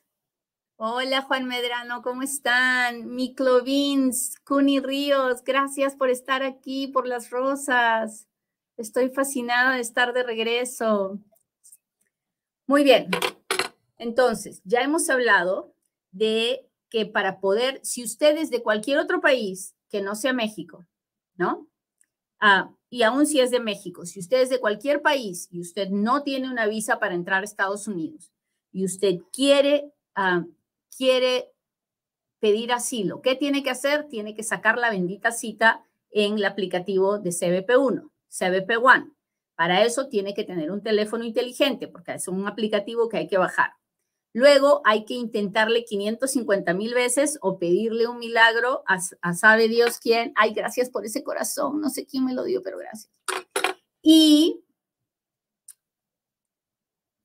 Hola, 0.83 1.21
Juan 1.21 1.47
Medrano, 1.47 2.01
¿cómo 2.01 2.23
están? 2.23 3.15
Miklo 3.15 3.63
Vins, 3.63 4.39
Cuni 4.47 4.81
Ríos, 4.81 5.45
gracias 5.45 5.95
por 5.95 6.09
estar 6.09 6.43
aquí, 6.43 6.87
por 6.87 7.07
las 7.07 7.29
rosas. 7.29 8.27
Estoy 8.79 9.11
fascinada 9.11 9.75
de 9.75 9.83
estar 9.83 10.15
de 10.15 10.23
regreso. 10.23 11.19
Muy 12.67 12.83
bien. 12.83 13.11
Entonces, 13.99 14.63
ya 14.65 14.81
hemos 14.81 15.11
hablado 15.11 15.75
de 16.13 16.67
que 16.89 17.05
para 17.05 17.41
poder, 17.41 17.81
si 17.83 18.03
usted 18.03 18.39
es 18.39 18.49
de 18.49 18.63
cualquier 18.63 19.01
otro 19.01 19.21
país 19.21 19.75
que 19.91 20.01
no 20.01 20.15
sea 20.15 20.33
México, 20.33 20.87
¿no? 21.35 21.69
Ah, 22.39 22.73
y 22.89 23.03
aún 23.03 23.27
si 23.27 23.41
es 23.41 23.51
de 23.51 23.61
México, 23.61 24.07
si 24.07 24.19
usted 24.19 24.41
es 24.41 24.49
de 24.49 24.61
cualquier 24.61 25.03
país 25.03 25.47
y 25.51 25.61
usted 25.61 25.91
no 25.91 26.23
tiene 26.23 26.51
una 26.51 26.67
visa 26.67 26.99
para 26.99 27.15
entrar 27.15 27.43
a 27.43 27.45
Estados 27.45 27.87
Unidos 27.87 28.33
y 28.73 28.87
usted 28.87 29.19
quiere, 29.31 29.93
ah, 30.15 30.47
quiere 31.01 31.51
pedir 32.41 32.73
asilo, 32.73 33.23
¿qué 33.23 33.35
tiene 33.35 33.63
que 33.63 33.71
hacer? 33.71 34.07
Tiene 34.11 34.35
que 34.35 34.43
sacar 34.43 34.77
la 34.77 34.91
bendita 34.91 35.33
cita 35.33 35.83
en 36.11 36.35
el 36.35 36.45
aplicativo 36.45 37.19
de 37.19 37.31
CBP1, 37.31 38.11
CBP 38.29 38.85
One. 38.85 39.11
Para 39.55 39.83
eso 39.83 40.09
tiene 40.09 40.35
que 40.35 40.45
tener 40.45 40.71
un 40.71 40.83
teléfono 40.83 41.25
inteligente, 41.25 41.89
porque 41.89 42.13
es 42.13 42.29
un 42.29 42.47
aplicativo 42.47 43.09
que 43.09 43.17
hay 43.17 43.29
que 43.29 43.39
bajar. 43.39 43.73
Luego 44.35 44.83
hay 44.85 45.07
que 45.07 45.15
intentarle 45.15 45.87
550 45.87 46.75
mil 46.75 46.93
veces 46.93 47.39
o 47.41 47.59
pedirle 47.59 48.07
un 48.07 48.19
milagro 48.19 48.85
a, 48.87 49.01
sabe 49.33 49.69
Dios 49.69 49.99
quién. 49.99 50.35
Ay, 50.37 50.53
gracias 50.53 50.91
por 50.91 51.07
ese 51.07 51.25
corazón. 51.25 51.81
No 51.81 51.89
sé 51.89 52.05
quién 52.05 52.27
me 52.27 52.35
lo 52.35 52.45
dio, 52.45 52.63
pero 52.63 52.77
gracias. 52.77 53.11
Y, 54.03 54.63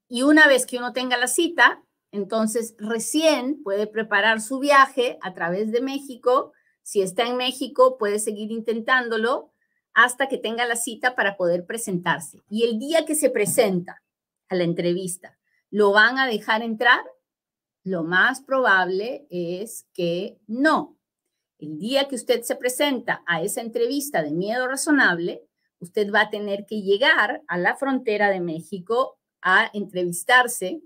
y 0.07 0.21
una 0.21 0.47
vez 0.47 0.65
que 0.65 0.77
uno 0.77 0.93
tenga 0.93 1.17
la 1.17 1.27
cita, 1.27 1.84
entonces 2.15 2.75
recién 2.77 3.61
puede 3.63 3.87
preparar 3.87 4.41
su 4.41 4.59
viaje 4.59 5.17
a 5.21 5.33
través 5.33 5.71
de 5.71 5.81
México. 5.81 6.53
Si 6.81 7.01
está 7.01 7.27
en 7.27 7.37
México, 7.37 7.97
puede 7.97 8.19
seguir 8.19 8.51
intentándolo 8.51 9.51
hasta 9.93 10.27
que 10.27 10.37
tenga 10.37 10.65
la 10.65 10.75
cita 10.75 11.15
para 11.15 11.37
poder 11.37 11.65
presentarse. 11.65 12.43
Y 12.49 12.63
el 12.63 12.79
día 12.79 13.05
que 13.05 13.15
se 13.15 13.29
presenta 13.29 14.03
a 14.49 14.55
la 14.55 14.63
entrevista, 14.63 15.37
¿Lo 15.75 15.91
van 15.91 16.19
a 16.19 16.25
dejar 16.25 16.61
entrar? 16.61 17.01
Lo 17.83 18.05
más 18.05 18.41
probable 18.41 19.27
es 19.29 19.85
que 19.93 20.39
no. 20.47 20.97
El 21.59 21.77
día 21.77 22.07
que 22.07 22.15
usted 22.15 22.43
se 22.43 22.55
presenta 22.55 23.23
a 23.27 23.41
esa 23.41 23.59
entrevista 23.59 24.23
de 24.23 24.31
miedo 24.31 24.67
razonable, 24.69 25.43
usted 25.79 26.13
va 26.13 26.21
a 26.21 26.29
tener 26.29 26.65
que 26.65 26.81
llegar 26.81 27.43
a 27.49 27.57
la 27.57 27.75
frontera 27.75 28.29
de 28.29 28.39
México 28.39 29.19
a 29.41 29.69
entrevistarse 29.73 30.81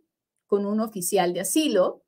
con 0.49 0.65
un 0.65 0.81
oficial 0.81 1.31
de 1.31 1.41
asilo 1.41 2.03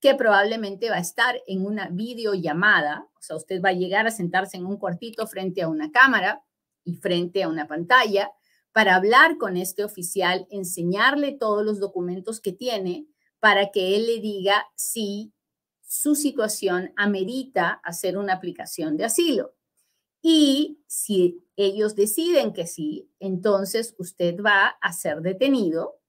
que 0.00 0.14
probablemente 0.14 0.88
va 0.88 0.96
a 0.96 1.00
estar 1.00 1.42
en 1.46 1.66
una 1.66 1.88
videollamada, 1.88 3.06
o 3.18 3.20
sea, 3.20 3.36
usted 3.36 3.60
va 3.60 3.70
a 3.70 3.74
llegar 3.74 4.06
a 4.06 4.10
sentarse 4.10 4.56
en 4.56 4.64
un 4.64 4.78
cuartito 4.78 5.26
frente 5.26 5.60
a 5.60 5.68
una 5.68 5.90
cámara 5.90 6.42
y 6.84 6.94
frente 6.94 7.42
a 7.42 7.48
una 7.48 7.66
pantalla 7.66 8.30
para 8.72 8.94
hablar 8.94 9.36
con 9.36 9.56
este 9.56 9.84
oficial, 9.84 10.46
enseñarle 10.50 11.32
todos 11.32 11.64
los 11.64 11.80
documentos 11.80 12.40
que 12.40 12.52
tiene 12.52 13.08
para 13.40 13.70
que 13.72 13.96
él 13.96 14.06
le 14.06 14.20
diga 14.20 14.64
si 14.76 15.34
su 15.82 16.14
situación 16.14 16.92
amerita 16.96 17.80
hacer 17.82 18.16
una 18.16 18.34
aplicación 18.34 18.96
de 18.96 19.06
asilo. 19.06 19.54
Y 20.22 20.80
si 20.86 21.44
ellos 21.56 21.96
deciden 21.96 22.52
que 22.52 22.66
sí, 22.66 23.10
entonces 23.18 23.96
usted 23.98 24.40
va 24.40 24.68
a 24.80 24.92
ser 24.92 25.22
detenido 25.22 25.99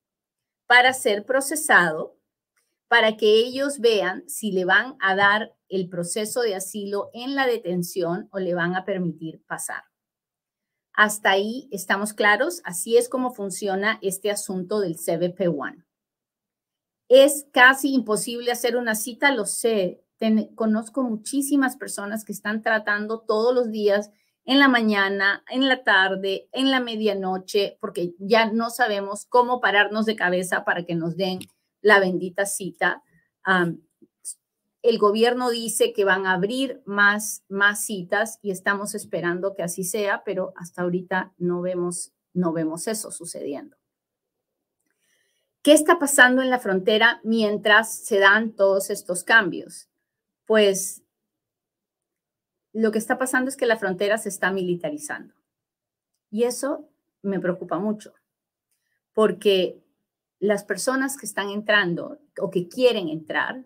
para 0.71 0.93
ser 0.93 1.25
procesado, 1.25 2.17
para 2.87 3.17
que 3.17 3.25
ellos 3.25 3.79
vean 3.79 4.23
si 4.29 4.53
le 4.53 4.63
van 4.63 4.95
a 5.01 5.17
dar 5.17 5.53
el 5.67 5.89
proceso 5.89 6.43
de 6.43 6.55
asilo 6.55 7.09
en 7.13 7.35
la 7.35 7.45
detención 7.45 8.29
o 8.31 8.39
le 8.39 8.53
van 8.53 8.77
a 8.77 8.85
permitir 8.85 9.43
pasar. 9.45 9.83
Hasta 10.93 11.31
ahí 11.31 11.67
estamos 11.73 12.13
claros. 12.13 12.61
Así 12.63 12.95
es 12.95 13.09
como 13.09 13.33
funciona 13.33 13.99
este 14.01 14.31
asunto 14.31 14.79
del 14.79 14.95
CBP-1. 14.95 15.83
Es 17.09 17.47
casi 17.51 17.93
imposible 17.93 18.53
hacer 18.53 18.77
una 18.77 18.95
cita, 18.95 19.35
lo 19.35 19.45
sé. 19.45 20.05
conozco 20.55 21.03
muchísimas 21.03 21.75
personas 21.75 22.23
que 22.23 22.31
están 22.31 22.61
tratando 22.61 23.19
todos 23.19 23.53
los 23.53 23.71
días, 23.71 24.09
en 24.45 24.59
la 24.59 24.67
mañana, 24.67 25.43
en 25.49 25.67
la 25.67 25.83
tarde, 25.83 26.49
en 26.51 26.71
la 26.71 26.79
medianoche, 26.79 27.77
porque 27.79 28.13
ya 28.19 28.51
no 28.51 28.69
sabemos 28.69 29.25
cómo 29.25 29.61
pararnos 29.61 30.05
de 30.05 30.15
cabeza 30.15 30.65
para 30.65 30.83
que 30.85 30.95
nos 30.95 31.15
den 31.15 31.39
la 31.81 31.99
bendita 31.99 32.45
cita 32.45 33.03
el 34.81 34.97
gobierno 34.97 35.49
dice 35.49 35.93
que 35.93 36.05
van 36.05 36.25
a 36.25 36.33
abrir 36.33 36.81
más, 36.85 37.43
más 37.49 37.85
citas 37.85 38.39
y 38.41 38.51
estamos 38.51 38.95
esperando 38.95 39.53
que 39.53 39.63
así 39.63 39.83
sea, 39.83 40.23
pero 40.25 40.53
hasta 40.55 40.81
ahorita 40.81 41.33
no 41.37 41.61
vemos, 41.61 42.13
no 42.33 42.51
vemos 42.51 42.87
eso 42.87 43.11
sucediendo. 43.11 43.77
¿Qué 45.61 45.73
está 45.73 45.99
pasando 45.99 46.41
en 46.41 46.49
la 46.49 46.59
frontera 46.59 47.21
mientras 47.23 47.95
se 47.95 48.17
dan 48.17 48.53
todos 48.53 48.89
estos 48.89 49.23
cambios? 49.23 49.87
Pues 50.45 51.03
lo 52.73 52.91
que 52.91 52.97
está 52.97 53.17
pasando 53.17 53.49
es 53.49 53.57
que 53.57 53.65
la 53.65 53.77
frontera 53.77 54.17
se 54.17 54.29
está 54.29 54.51
militarizando. 54.51 55.33
Y 56.29 56.43
eso 56.43 56.89
me 57.21 57.39
preocupa 57.39 57.77
mucho, 57.77 58.13
porque 59.13 59.83
las 60.39 60.63
personas 60.63 61.17
que 61.17 61.25
están 61.25 61.49
entrando 61.49 62.19
o 62.39 62.49
que 62.49 62.67
quieren 62.67 63.09
entrar 63.09 63.65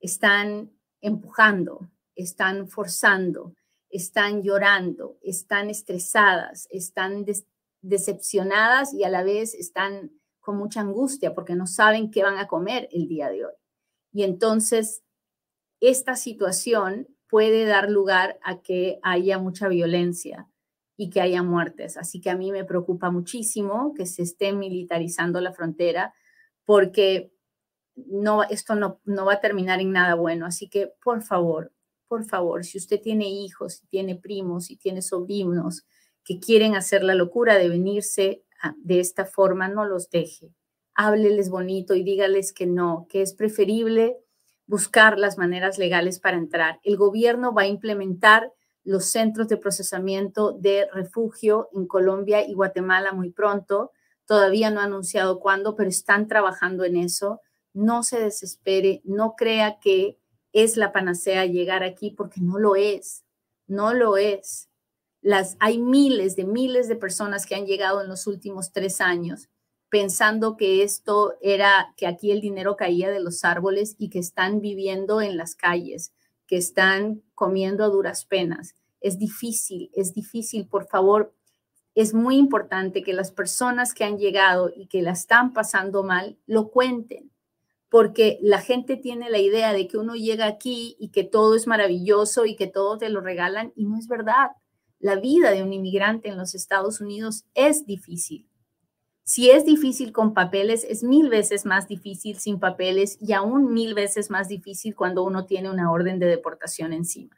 están 0.00 0.72
empujando, 1.00 1.88
están 2.14 2.68
forzando, 2.68 3.54
están 3.90 4.42
llorando, 4.42 5.18
están 5.22 5.70
estresadas, 5.70 6.66
están 6.70 7.24
decepcionadas 7.80 8.92
y 8.92 9.04
a 9.04 9.08
la 9.08 9.22
vez 9.22 9.54
están 9.54 10.10
con 10.40 10.56
mucha 10.56 10.80
angustia 10.80 11.34
porque 11.34 11.54
no 11.54 11.66
saben 11.66 12.10
qué 12.10 12.22
van 12.22 12.38
a 12.38 12.48
comer 12.48 12.88
el 12.92 13.08
día 13.08 13.28
de 13.30 13.46
hoy. 13.46 13.54
Y 14.12 14.24
entonces, 14.24 15.02
esta 15.80 16.16
situación 16.16 17.15
puede 17.36 17.66
dar 17.66 17.90
lugar 17.90 18.38
a 18.42 18.62
que 18.62 18.98
haya 19.02 19.38
mucha 19.38 19.68
violencia 19.68 20.48
y 20.96 21.10
que 21.10 21.20
haya 21.20 21.42
muertes. 21.42 21.98
Así 21.98 22.18
que 22.18 22.30
a 22.30 22.34
mí 22.34 22.50
me 22.50 22.64
preocupa 22.64 23.10
muchísimo 23.10 23.92
que 23.94 24.06
se 24.06 24.22
esté 24.22 24.54
militarizando 24.54 25.42
la 25.42 25.52
frontera 25.52 26.14
porque 26.64 27.30
no, 27.94 28.42
esto 28.44 28.74
no, 28.74 29.02
no 29.04 29.26
va 29.26 29.34
a 29.34 29.40
terminar 29.40 29.82
en 29.82 29.92
nada 29.92 30.14
bueno. 30.14 30.46
Así 30.46 30.70
que, 30.70 30.94
por 31.04 31.22
favor, 31.22 31.74
por 32.08 32.24
favor, 32.24 32.64
si 32.64 32.78
usted 32.78 33.02
tiene 33.02 33.28
hijos, 33.28 33.74
si 33.74 33.86
tiene 33.88 34.16
primos, 34.16 34.64
si 34.64 34.78
tiene 34.78 35.02
sobrinos 35.02 35.84
que 36.24 36.40
quieren 36.40 36.74
hacer 36.74 37.04
la 37.04 37.14
locura 37.14 37.58
de 37.58 37.68
venirse 37.68 38.44
de 38.78 39.00
esta 39.00 39.26
forma, 39.26 39.68
no 39.68 39.84
los 39.84 40.08
deje. 40.08 40.54
Hábleles 40.94 41.50
bonito 41.50 41.94
y 41.94 42.02
dígales 42.02 42.54
que 42.54 42.64
no, 42.64 43.06
que 43.10 43.20
es 43.20 43.34
preferible 43.34 44.16
buscar 44.66 45.18
las 45.18 45.38
maneras 45.38 45.78
legales 45.78 46.18
para 46.18 46.36
entrar. 46.36 46.80
El 46.82 46.96
gobierno 46.96 47.54
va 47.54 47.62
a 47.62 47.66
implementar 47.66 48.52
los 48.84 49.06
centros 49.06 49.48
de 49.48 49.56
procesamiento 49.56 50.52
de 50.52 50.88
refugio 50.92 51.68
en 51.74 51.86
Colombia 51.86 52.46
y 52.46 52.54
Guatemala 52.54 53.12
muy 53.12 53.30
pronto. 53.30 53.92
Todavía 54.26 54.70
no 54.70 54.80
ha 54.80 54.84
anunciado 54.84 55.40
cuándo, 55.40 55.76
pero 55.76 55.88
están 55.88 56.28
trabajando 56.28 56.84
en 56.84 56.96
eso. 56.96 57.40
No 57.74 58.02
se 58.02 58.20
desespere, 58.20 59.02
no 59.04 59.34
crea 59.36 59.78
que 59.80 60.18
es 60.52 60.76
la 60.76 60.92
panacea 60.92 61.46
llegar 61.46 61.82
aquí 61.82 62.10
porque 62.10 62.40
no 62.40 62.58
lo 62.58 62.76
es, 62.76 63.24
no 63.66 63.92
lo 63.92 64.16
es. 64.16 64.68
Las, 65.20 65.56
hay 65.58 65.78
miles 65.78 66.36
de 66.36 66.44
miles 66.44 66.88
de 66.88 66.96
personas 66.96 67.44
que 67.44 67.56
han 67.56 67.66
llegado 67.66 68.00
en 68.00 68.08
los 68.08 68.26
últimos 68.26 68.72
tres 68.72 69.00
años 69.00 69.48
pensando 69.88 70.56
que 70.56 70.82
esto 70.82 71.34
era, 71.40 71.94
que 71.96 72.06
aquí 72.06 72.30
el 72.30 72.40
dinero 72.40 72.76
caía 72.76 73.10
de 73.10 73.20
los 73.20 73.44
árboles 73.44 73.94
y 73.98 74.10
que 74.10 74.18
están 74.18 74.60
viviendo 74.60 75.20
en 75.20 75.36
las 75.36 75.54
calles, 75.54 76.12
que 76.46 76.56
están 76.56 77.22
comiendo 77.34 77.84
a 77.84 77.88
duras 77.88 78.24
penas. 78.24 78.74
Es 79.00 79.18
difícil, 79.18 79.90
es 79.94 80.14
difícil, 80.14 80.66
por 80.66 80.86
favor. 80.88 81.34
Es 81.94 82.14
muy 82.14 82.36
importante 82.36 83.02
que 83.02 83.12
las 83.12 83.30
personas 83.30 83.94
que 83.94 84.04
han 84.04 84.18
llegado 84.18 84.70
y 84.74 84.86
que 84.86 85.02
la 85.02 85.12
están 85.12 85.52
pasando 85.52 86.02
mal 86.02 86.38
lo 86.46 86.68
cuenten 86.70 87.30
porque 87.88 88.38
la 88.42 88.60
gente 88.60 88.96
tiene 88.96 89.30
la 89.30 89.38
idea 89.38 89.72
de 89.72 89.86
que 89.86 89.96
uno 89.96 90.14
llega 90.14 90.46
aquí 90.46 90.96
y 90.98 91.08
que 91.08 91.24
todo 91.24 91.54
es 91.54 91.66
maravilloso 91.66 92.44
y 92.44 92.56
que 92.56 92.66
todo 92.66 92.98
te 92.98 93.08
lo 93.08 93.20
regalan 93.20 93.72
y 93.76 93.84
no 93.84 93.98
es 93.98 94.08
verdad. 94.08 94.50
La 94.98 95.16
vida 95.16 95.50
de 95.50 95.62
un 95.62 95.72
inmigrante 95.72 96.28
en 96.28 96.36
los 96.36 96.54
Estados 96.54 97.00
Unidos 97.00 97.44
es 97.54 97.86
difícil. 97.86 98.48
Si 99.26 99.50
es 99.50 99.64
difícil 99.64 100.12
con 100.12 100.34
papeles, 100.34 100.86
es 100.88 101.02
mil 101.02 101.28
veces 101.28 101.66
más 101.66 101.88
difícil 101.88 102.38
sin 102.38 102.60
papeles 102.60 103.18
y 103.20 103.32
aún 103.32 103.74
mil 103.74 103.92
veces 103.92 104.30
más 104.30 104.48
difícil 104.48 104.94
cuando 104.94 105.24
uno 105.24 105.46
tiene 105.46 105.68
una 105.68 105.90
orden 105.90 106.18
de 106.18 106.26
deportación 106.26 106.92
encima. 106.92 107.36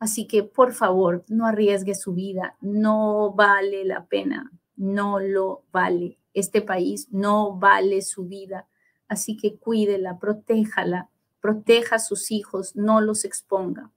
Así 0.00 0.26
que, 0.26 0.42
por 0.42 0.72
favor, 0.72 1.24
no 1.28 1.46
arriesgue 1.46 1.94
su 1.94 2.14
vida. 2.14 2.56
No 2.60 3.32
vale 3.32 3.84
la 3.84 4.06
pena. 4.06 4.50
No 4.76 5.20
lo 5.20 5.62
vale. 5.70 6.18
Este 6.34 6.62
país 6.62 7.06
no 7.10 7.56
vale 7.56 8.02
su 8.02 8.24
vida 8.24 8.66
Así 9.10 9.36
que 9.36 9.56
cuídela, 9.56 10.20
protéjala, 10.20 11.10
proteja 11.40 11.96
a 11.96 11.98
sus 11.98 12.30
hijos, 12.30 12.76
no 12.76 13.00
los 13.00 13.24
exponga. 13.24 13.90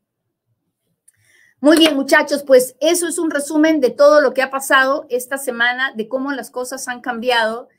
Muy 1.64 1.78
bien, 1.78 1.96
muchachos, 1.96 2.44
pues 2.44 2.76
eso 2.82 3.08
es 3.08 3.18
un 3.18 3.32
resumen 3.32 3.80
de 3.80 3.90
todo 3.90 4.20
lo 4.20 4.34
que 4.34 4.42
ha 4.42 4.52
pasado 4.52 5.06
esta 5.08 5.38
semana, 5.38 5.94
de 5.96 6.10
cómo 6.10 6.34
las 6.34 6.52
cosas 6.52 6.90
han 6.90 7.00
cambiado. 7.00 7.70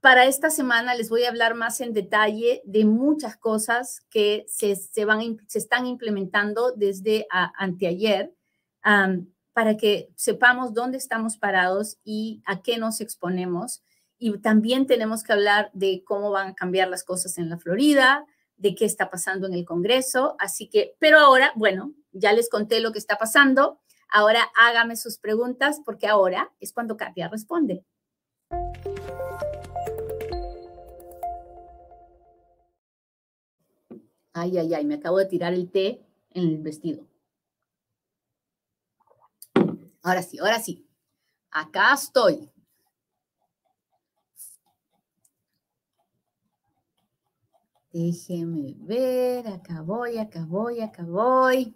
Para 0.00 0.26
esta 0.26 0.50
semana 0.50 0.96
les 0.96 1.10
voy 1.10 1.22
a 1.22 1.28
hablar 1.28 1.54
más 1.54 1.80
en 1.80 1.92
detalle 1.92 2.60
de 2.64 2.84
muchas 2.84 3.36
cosas 3.36 4.04
que 4.10 4.46
se, 4.48 5.04
van, 5.04 5.38
se 5.46 5.60
están 5.60 5.86
implementando 5.86 6.72
desde 6.72 7.28
anteayer 7.30 8.34
para 9.52 9.76
que 9.76 10.10
sepamos 10.16 10.74
dónde 10.74 10.98
estamos 10.98 11.36
parados 11.36 11.98
y 12.02 12.42
a 12.46 12.62
qué 12.62 12.78
nos 12.78 13.00
exponemos. 13.00 13.84
Y 14.18 14.36
también 14.38 14.88
tenemos 14.88 15.22
que 15.22 15.34
hablar 15.34 15.70
de 15.72 16.02
cómo 16.04 16.32
van 16.32 16.48
a 16.48 16.54
cambiar 16.56 16.88
las 16.88 17.04
cosas 17.04 17.38
en 17.38 17.48
la 17.48 17.58
Florida, 17.58 18.26
de 18.60 18.74
qué 18.74 18.84
está 18.84 19.10
pasando 19.10 19.46
en 19.46 19.54
el 19.54 19.64
Congreso. 19.64 20.36
Así 20.38 20.68
que, 20.68 20.94
pero 20.98 21.18
ahora, 21.18 21.52
bueno, 21.56 21.94
ya 22.12 22.32
les 22.32 22.48
conté 22.48 22.80
lo 22.80 22.92
que 22.92 22.98
está 22.98 23.16
pasando. 23.16 23.80
Ahora 24.12 24.50
hágame 24.56 24.96
sus 24.96 25.18
preguntas 25.18 25.80
porque 25.84 26.06
ahora 26.06 26.52
es 26.60 26.72
cuando 26.72 26.96
Katia 26.96 27.28
responde. 27.28 27.84
Ay, 34.32 34.58
ay, 34.58 34.74
ay, 34.74 34.84
me 34.84 34.94
acabo 34.94 35.18
de 35.18 35.26
tirar 35.26 35.54
el 35.54 35.70
té 35.70 36.04
en 36.30 36.48
el 36.48 36.58
vestido. 36.58 37.06
Ahora 40.02 40.22
sí, 40.22 40.38
ahora 40.38 40.60
sí. 40.60 40.86
Acá 41.50 41.94
estoy. 41.94 42.50
Déjeme 47.92 48.76
ver, 48.78 49.48
acá 49.48 49.82
voy, 49.82 50.18
acá 50.18 50.44
voy, 50.46 50.80
acá 50.80 51.02
voy. 51.02 51.74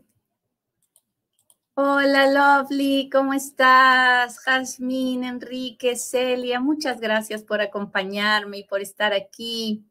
Hola, 1.74 2.31
Lovely, 2.31 3.11
¿cómo 3.11 3.35
estás? 3.35 4.38
Jasmine, 4.38 5.27
Enrique, 5.27 5.96
Celia, 5.96 6.61
muchas 6.61 7.00
gracias 7.00 7.42
por 7.42 7.61
acompañarme 7.61 8.59
y 8.59 8.64
por 8.64 8.81
estar 8.81 9.12
aquí. 9.12 9.85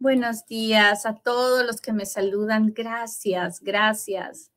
Buenos 0.00 0.46
días 0.46 1.06
a 1.06 1.14
todos 1.14 1.64
los 1.64 1.80
que 1.80 1.92
me 1.92 2.06
saludan. 2.06 2.72
Gracias, 2.74 3.60
gracias. 3.60 4.50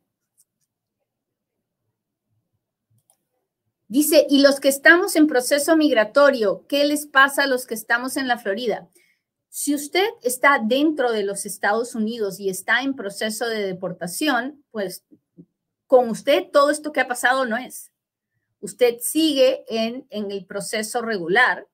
Dice, 3.88 4.26
y 4.28 4.42
los 4.42 4.60
que 4.60 4.70
estamos 4.70 5.16
en 5.16 5.28
proceso 5.28 5.78
migratorio, 5.78 6.66
¿qué 6.68 6.84
les 6.84 7.06
pasa 7.06 7.44
a 7.44 7.48
los 7.48 7.68
que 7.68 7.76
estamos 7.76 8.18
en 8.18 8.28
la 8.28 8.40
Florida? 8.40 8.90
Si 9.56 9.76
usted 9.76 10.08
está 10.24 10.60
dentro 10.60 11.12
de 11.12 11.22
los 11.22 11.46
Estados 11.46 11.94
Unidos 11.94 12.40
y 12.40 12.50
está 12.50 12.82
en 12.82 12.96
proceso 12.96 13.46
de 13.48 13.62
deportación, 13.64 14.66
pues 14.72 15.06
con 15.86 16.10
usted 16.10 16.46
todo 16.52 16.72
esto 16.72 16.92
que 16.92 17.02
ha 17.02 17.08
pasado 17.08 17.46
no 17.46 17.56
es. 17.56 17.92
Usted 18.62 18.96
sigue 19.00 19.64
en, 19.68 20.08
en 20.10 20.32
el 20.32 20.48
proceso 20.48 21.04
regular, 21.04 21.68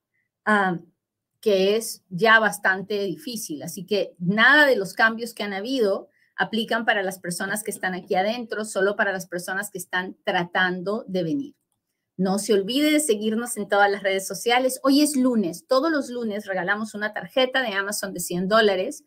que 1.40 1.78
es 1.78 2.04
ya 2.10 2.38
bastante 2.40 3.06
difícil. 3.06 3.64
Así 3.64 3.86
que 3.86 4.14
nada 4.20 4.66
de 4.66 4.76
los 4.76 4.92
cambios 4.92 5.34
que 5.34 5.44
han 5.44 5.54
habido 5.54 6.10
aplican 6.36 6.84
para 6.84 7.02
las 7.02 7.18
personas 7.18 7.64
que 7.64 7.72
están 7.72 7.94
aquí 7.94 8.16
adentro, 8.16 8.66
solo 8.66 8.98
para 8.98 9.14
las 9.14 9.26
personas 9.26 9.72
que 9.72 9.78
están 9.78 10.18
tratando 10.26 11.06
de 11.08 11.24
venir. 11.24 11.59
No 12.20 12.38
se 12.38 12.54
olvide 12.54 12.92
de 12.92 13.00
seguirnos 13.00 13.56
en 13.56 13.70
todas 13.70 13.90
las 13.90 14.04
redes 14.04 14.28
sociales. 14.28 14.82
Hoy 14.84 15.02
es 15.02 15.16
lunes. 15.16 15.66
Todos 15.68 15.90
los 15.90 16.10
lunes 16.10 16.46
regalamos 16.48 16.94
una 16.94 17.14
tarjeta 17.14 17.62
de 17.62 17.70
Amazon 17.70 18.14
de 18.14 18.20
100 18.20 18.50
dólares. 18.50 19.06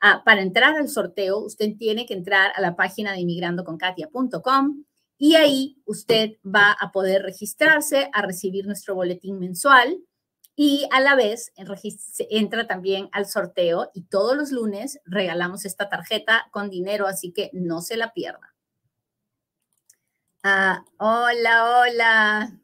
Ah, 0.00 0.22
para 0.24 0.40
entrar 0.40 0.74
al 0.74 0.88
sorteo, 0.88 1.40
usted 1.40 1.76
tiene 1.76 2.06
que 2.06 2.14
entrar 2.14 2.52
a 2.56 2.62
la 2.62 2.74
página 2.74 3.12
de 3.12 3.20
inmigrandoconkatia.com 3.20 4.82
y 5.18 5.34
ahí 5.34 5.82
usted 5.84 6.38
va 6.42 6.72
a 6.72 6.90
poder 6.90 7.20
registrarse 7.20 8.08
a 8.14 8.22
recibir 8.22 8.64
nuestro 8.64 8.94
boletín 8.94 9.38
mensual 9.38 9.98
y 10.56 10.88
a 10.90 11.00
la 11.00 11.16
vez 11.16 11.52
entra 12.30 12.66
también 12.66 13.10
al 13.12 13.26
sorteo 13.26 13.90
y 13.92 14.04
todos 14.04 14.38
los 14.38 14.52
lunes 14.52 15.00
regalamos 15.04 15.66
esta 15.66 15.90
tarjeta 15.90 16.46
con 16.50 16.70
dinero, 16.70 17.08
así 17.08 17.30
que 17.30 17.50
no 17.52 17.82
se 17.82 17.98
la 17.98 18.14
pierda. 18.14 18.53
Ah, 20.46 20.84
hola, 20.98 21.80
hola. 21.80 22.60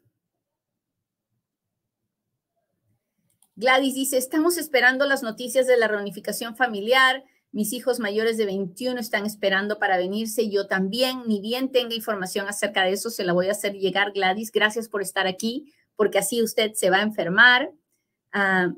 Gladys 3.55 3.95
dice, 3.95 4.19
estamos 4.19 4.59
esperando 4.59 5.07
las 5.07 5.23
noticias 5.23 5.65
de 5.65 5.77
la 5.77 5.87
reunificación 5.87 6.55
familiar. 6.55 7.23
Mis 7.51 7.73
hijos 7.73 7.99
mayores 7.99 8.37
de 8.37 8.45
21 8.45 8.99
están 8.99 9.25
esperando 9.25 9.79
para 9.79 9.97
venirse. 9.97 10.47
Yo 10.47 10.67
también, 10.67 11.23
ni 11.25 11.41
bien 11.41 11.71
tenga 11.71 11.95
información 11.95 12.47
acerca 12.47 12.83
de 12.83 12.91
eso, 12.91 13.09
se 13.09 13.25
la 13.25 13.33
voy 13.33 13.47
a 13.47 13.53
hacer 13.53 13.73
llegar, 13.73 14.11
Gladys. 14.11 14.51
Gracias 14.51 14.87
por 14.87 15.01
estar 15.01 15.25
aquí, 15.25 15.73
porque 15.95 16.19
así 16.19 16.43
usted 16.43 16.73
se 16.73 16.91
va 16.91 16.97
a 16.97 17.01
enfermar. 17.01 17.71
Ah, 18.31 18.75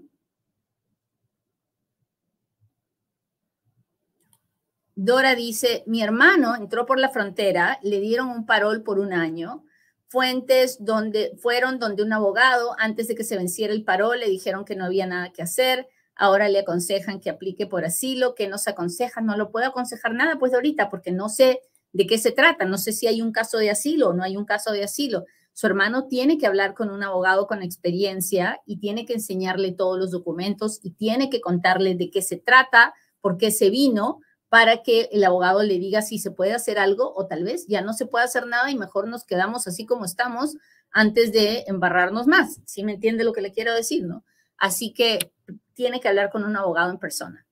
Dora 4.95 5.33
dice, 5.33 5.83
mi 5.87 6.03
hermano 6.03 6.55
entró 6.55 6.85
por 6.85 6.99
la 6.99 7.09
frontera, 7.09 7.79
le 7.81 7.99
dieron 7.99 8.29
un 8.29 8.45
parol 8.45 8.83
por 8.83 8.99
un 8.99 9.11
año. 9.11 9.63
Fuentes 10.07 10.77
donde 10.79 11.33
fueron 11.41 11.79
donde 11.79 12.03
un 12.03 12.13
abogado, 12.13 12.75
antes 12.77 13.07
de 13.07 13.15
que 13.15 13.23
se 13.23 13.35
venciera 13.35 13.73
el 13.73 13.83
parol, 13.83 14.19
le 14.19 14.29
dijeron 14.29 14.65
que 14.65 14.75
no 14.75 14.85
había 14.85 15.07
nada 15.07 15.31
que 15.31 15.41
hacer. 15.41 15.87
Ahora 16.15 16.47
le 16.47 16.59
aconsejan 16.59 17.19
que 17.19 17.31
aplique 17.31 17.65
por 17.65 17.85
asilo. 17.85 18.35
que 18.35 18.47
nos 18.47 18.67
aconsejan? 18.67 19.25
No 19.25 19.35
lo 19.35 19.49
puedo 19.49 19.65
aconsejar 19.65 20.13
nada, 20.13 20.37
pues 20.37 20.51
de 20.51 20.57
ahorita, 20.57 20.91
porque 20.91 21.11
no 21.11 21.27
sé 21.27 21.61
de 21.91 22.05
qué 22.05 22.19
se 22.19 22.31
trata. 22.31 22.65
No 22.65 22.77
sé 22.77 22.91
si 22.91 23.07
hay 23.07 23.23
un 23.23 23.31
caso 23.31 23.57
de 23.57 23.71
asilo 23.71 24.09
o 24.09 24.13
no 24.13 24.23
hay 24.23 24.37
un 24.37 24.45
caso 24.45 24.71
de 24.71 24.83
asilo. 24.83 25.25
Su 25.53 25.65
hermano 25.65 26.07
tiene 26.07 26.37
que 26.37 26.45
hablar 26.45 26.75
con 26.75 26.91
un 26.91 27.01
abogado 27.01 27.47
con 27.47 27.63
experiencia 27.63 28.61
y 28.67 28.77
tiene 28.77 29.05
que 29.05 29.13
enseñarle 29.13 29.71
todos 29.71 29.97
los 29.97 30.11
documentos 30.11 30.79
y 30.83 30.91
tiene 30.91 31.31
que 31.31 31.41
contarle 31.41 31.95
de 31.95 32.11
qué 32.11 32.21
se 32.21 32.37
trata, 32.37 32.93
por 33.21 33.37
qué 33.37 33.49
se 33.49 33.71
vino, 33.71 34.19
para 34.53 34.83
que 34.83 35.09
el 35.11 35.23
abogado 35.23 35.63
le 35.63 35.79
diga 35.79 36.03
si 36.03 36.19
se 36.19 36.29
puede 36.29 36.53
hacer 36.53 36.77
algo 36.77 37.11
o 37.15 37.25
tal 37.25 37.43
vez 37.43 37.65
ya 37.65 37.81
no 37.81 37.91
se 37.91 38.05
puede 38.05 38.25
hacer 38.25 38.45
nada 38.45 38.69
y 38.69 38.77
mejor 38.77 39.07
nos 39.07 39.23
quedamos 39.23 39.65
así 39.65 39.87
como 39.87 40.05
estamos 40.05 40.57
antes 40.91 41.31
de 41.31 41.63
embarrarnos 41.65 42.27
más. 42.27 42.61
¿Sí 42.63 42.83
me 42.83 42.93
entiende 42.93 43.23
lo 43.23 43.33
que 43.33 43.41
le 43.41 43.51
quiero 43.51 43.73
decir, 43.73 44.05
no? 44.05 44.23
Así 44.57 44.93
que 44.93 45.33
tiene 45.73 45.99
que 45.99 46.07
hablar 46.07 46.29
con 46.29 46.43
un 46.43 46.55
abogado 46.55 46.91
en 46.91 46.99
persona. 46.99 47.47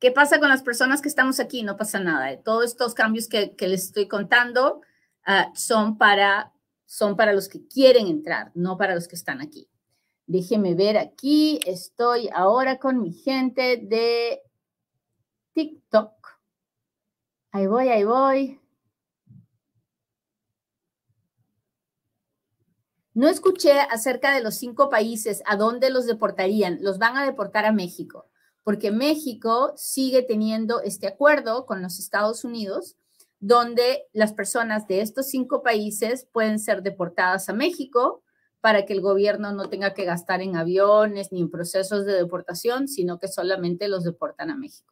¿Qué 0.00 0.10
pasa 0.10 0.40
con 0.40 0.48
las 0.48 0.64
personas 0.64 1.00
que 1.00 1.08
estamos 1.08 1.38
aquí? 1.38 1.62
No 1.62 1.76
pasa 1.76 2.00
nada. 2.00 2.36
Todos 2.42 2.64
estos 2.64 2.92
cambios 2.92 3.28
que, 3.28 3.54
les 3.56 3.84
estoy 3.84 4.08
contando 4.08 4.80
ah, 5.24 5.52
son, 5.54 5.96
para, 5.96 6.52
son 6.86 7.14
para 7.16 7.34
los 7.34 7.48
que 7.48 7.64
quieren 7.68 8.08
entrar, 8.08 8.50
no 8.56 8.76
para 8.76 8.96
los 8.96 9.06
que 9.06 9.14
están 9.14 9.40
aquí. 9.40 9.68
Déjeme 10.26 10.74
ver 10.74 10.96
aquí. 10.96 11.60
Estoy 11.66 12.28
ahora 12.32 12.78
con 12.78 13.00
mi 13.02 13.12
gente 13.12 13.76
de 13.76 14.40
TikTok. 15.52 16.12
Ahí 17.52 17.66
voy, 17.66 17.88
ahí 17.88 18.04
voy. 18.04 18.60
No 23.12 23.28
escuché 23.28 23.78
acerca 23.78 24.34
de 24.34 24.42
los 24.42 24.56
cinco 24.56 24.90
países 24.90 25.40
a 25.46 25.56
dónde 25.56 25.90
los 25.90 26.06
deportarían. 26.06 26.78
Los 26.80 26.98
van 26.98 27.16
a 27.16 27.24
deportar 27.24 27.64
a 27.64 27.70
México, 27.70 28.28
porque 28.64 28.90
México 28.90 29.72
sigue 29.76 30.22
teniendo 30.22 30.80
este 30.80 31.06
acuerdo 31.06 31.64
con 31.64 31.80
los 31.80 32.00
Estados 32.00 32.44
Unidos, 32.44 32.96
donde 33.38 34.08
las 34.12 34.32
personas 34.32 34.88
de 34.88 35.00
estos 35.00 35.28
cinco 35.28 35.62
países 35.62 36.26
pueden 36.32 36.58
ser 36.58 36.82
deportadas 36.82 37.48
a 37.48 37.52
México 37.52 38.23
para 38.64 38.86
que 38.86 38.94
el 38.94 39.02
gobierno 39.02 39.52
no 39.52 39.68
tenga 39.68 39.92
que 39.92 40.06
gastar 40.06 40.40
en 40.40 40.56
aviones 40.56 41.32
ni 41.32 41.42
en 41.42 41.50
procesos 41.50 42.06
de 42.06 42.14
deportación, 42.14 42.88
sino 42.88 43.18
que 43.18 43.28
solamente 43.28 43.88
los 43.88 44.04
deportan 44.04 44.48
a 44.48 44.56
México. 44.56 44.90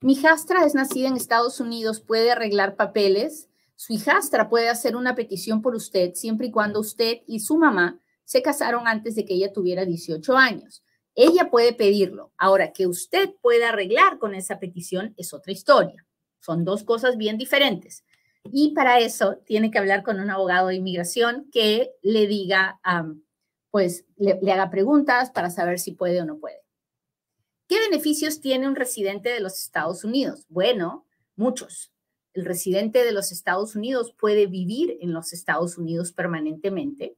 Mi 0.00 0.14
hijastra 0.14 0.64
es 0.64 0.74
nacida 0.74 1.08
en 1.08 1.16
Estados 1.18 1.60
Unidos, 1.60 2.00
puede 2.00 2.30
arreglar 2.30 2.74
papeles 2.76 3.50
su 3.76 3.94
hijastra 3.94 4.50
puede 4.50 4.68
hacer 4.68 4.94
una 4.94 5.14
petición 5.14 5.62
por 5.62 5.74
usted 5.74 6.12
siempre 6.12 6.48
y 6.48 6.50
cuando 6.50 6.80
usted 6.80 7.22
y 7.26 7.40
su 7.40 7.56
mamá 7.56 7.98
se 8.24 8.42
casaron 8.42 8.86
antes 8.86 9.14
de 9.14 9.24
que 9.24 9.32
ella 9.32 9.54
tuviera 9.54 9.86
18 9.86 10.36
años. 10.36 10.82
Ella 11.14 11.50
puede 11.50 11.72
pedirlo. 11.72 12.30
Ahora, 12.36 12.72
que 12.72 12.86
usted 12.86 13.30
pueda 13.40 13.70
arreglar 13.70 14.18
con 14.18 14.34
esa 14.34 14.58
petición 14.58 15.14
es 15.16 15.32
otra 15.32 15.52
historia. 15.52 16.06
Son 16.40 16.62
dos 16.62 16.84
cosas 16.84 17.16
bien 17.16 17.38
diferentes. 17.38 18.04
Y 18.44 18.72
para 18.74 18.98
eso 19.00 19.36
tiene 19.44 19.70
que 19.70 19.78
hablar 19.78 20.02
con 20.02 20.20
un 20.20 20.30
abogado 20.30 20.68
de 20.68 20.76
inmigración 20.76 21.48
que 21.52 21.92
le 22.02 22.26
diga, 22.26 22.80
pues 23.70 24.06
le, 24.16 24.38
haga 24.50 24.70
preguntas 24.70 25.30
para 25.30 25.50
saber 25.50 25.78
si 25.78 25.92
puede 25.92 26.20
o 26.20 26.24
no 26.24 26.38
puede. 26.38 26.60
¿Qué 27.68 27.78
beneficios 27.78 28.40
tiene 28.40 28.66
un 28.66 28.74
residente 28.74 29.28
de 29.28 29.40
los 29.40 29.58
Estados 29.58 30.04
Unidos? 30.04 30.46
Bueno, 30.48 31.06
muchos 31.36 31.92
el 32.34 32.44
residente 32.44 33.04
de 33.04 33.12
los 33.12 33.32
Estados 33.32 33.74
Unidos 33.74 34.14
puede 34.18 34.46
vivir 34.46 34.96
en 35.00 35.12
los 35.12 35.32
Estados 35.32 35.78
Unidos 35.78 36.12
permanentemente, 36.12 37.16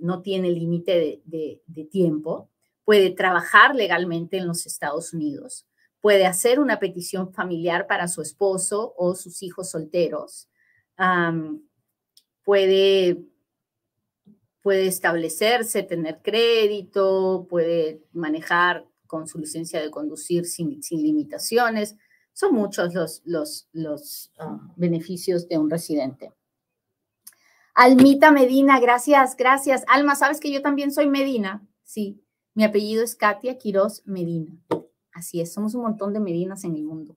no 0.00 0.20
tiene 0.20 0.50
límite 0.50 1.22
de, 1.24 1.88
tiempo, 1.90 2.50
puede 2.84 3.10
trabajar 3.10 3.74
legalmente 3.74 4.36
en 4.36 4.46
los 4.46 4.66
Estados 4.66 5.12
Unidos, 5.14 5.66
puede 6.04 6.26
hacer 6.26 6.60
una 6.60 6.78
petición 6.80 7.32
familiar 7.32 7.86
para 7.86 8.08
su 8.08 8.20
esposo 8.20 8.94
o 8.98 9.14
sus 9.14 9.42
hijos 9.42 9.70
solteros, 9.70 10.50
puede, 12.42 13.24
puede 14.60 14.86
establecerse, 14.86 15.82
tener 15.82 16.20
crédito, 16.22 17.46
puede 17.48 18.02
manejar 18.12 18.86
con 19.06 19.26
su 19.26 19.38
licencia 19.38 19.80
de 19.80 19.90
conducir 19.90 20.44
sin, 20.44 20.82
sin 20.82 21.02
limitaciones. 21.02 21.96
Son 22.34 22.54
muchos 22.54 22.92
los, 22.92 23.22
los, 23.24 23.70
los 23.72 24.30
ah, 24.38 24.60
beneficios 24.76 25.48
de 25.48 25.56
un 25.56 25.70
residente. 25.70 26.34
Almita 27.74 28.30
Medina, 28.30 28.78
gracias, 28.78 29.36
gracias. 29.36 29.84
Alma, 29.88 30.16
¿sabes 30.16 30.38
que 30.38 30.52
yo 30.52 30.60
también 30.60 30.92
soy 30.92 31.08
Medina? 31.08 31.66
Sí, 31.82 32.22
mi 32.52 32.62
apellido 32.62 33.02
es 33.02 33.16
Katia 33.16 33.56
Quiroz 33.56 34.02
Medina. 34.04 34.52
Así 35.14 35.40
es, 35.40 35.52
somos 35.52 35.76
un 35.76 35.82
montón 35.82 36.12
de 36.12 36.18
Medinas 36.18 36.64
en 36.64 36.74
el 36.74 36.82
mundo. 36.82 37.16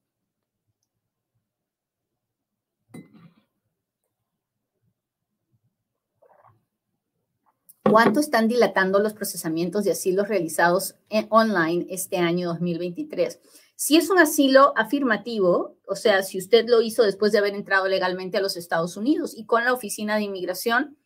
¿Cuánto 7.89 8.19
están 8.19 8.47
dilatando 8.47 8.99
los 8.99 9.13
procesamientos 9.13 9.83
de 9.83 9.91
asilos 9.91 10.27
realizados 10.27 10.95
en 11.09 11.25
online 11.31 11.87
este 11.89 12.17
año 12.17 12.49
2023? 12.49 13.39
Si 13.75 13.97
es 13.97 14.11
un 14.11 14.19
asilo 14.19 14.73
afirmativo, 14.77 15.77
o 15.87 15.95
sea, 15.95 16.21
si 16.21 16.37
usted 16.37 16.67
lo 16.67 16.81
hizo 16.81 17.03
después 17.03 17.31
de 17.31 17.39
haber 17.39 17.55
entrado 17.55 17.87
legalmente 17.87 18.37
a 18.37 18.41
los 18.41 18.57
Estados 18.57 18.97
Unidos 18.97 19.33
y 19.35 19.45
con 19.45 19.63
la 19.63 19.73
oficina 19.73 20.17
de 20.17 20.23
inmigración, 20.23 20.97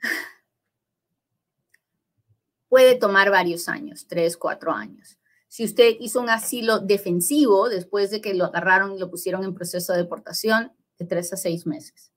puede 2.68 2.96
tomar 2.96 3.30
varios 3.30 3.68
años, 3.68 4.06
tres, 4.08 4.36
cuatro 4.36 4.72
años. 4.72 5.17
Si 5.48 5.64
usted 5.64 5.96
hizo 6.00 6.20
un 6.20 6.30
asilo 6.30 6.78
defensivo 6.78 7.68
después 7.68 8.10
de 8.10 8.20
que 8.20 8.34
lo 8.34 8.44
agarraron 8.44 8.92
y 8.92 8.98
lo 8.98 9.10
pusieron 9.10 9.44
en 9.44 9.54
proceso 9.54 9.92
de 9.92 9.98
deportación, 9.98 10.72
de 10.98 11.06
tres 11.06 11.32
a 11.32 11.36
seis 11.36 11.66
meses. 11.66 12.12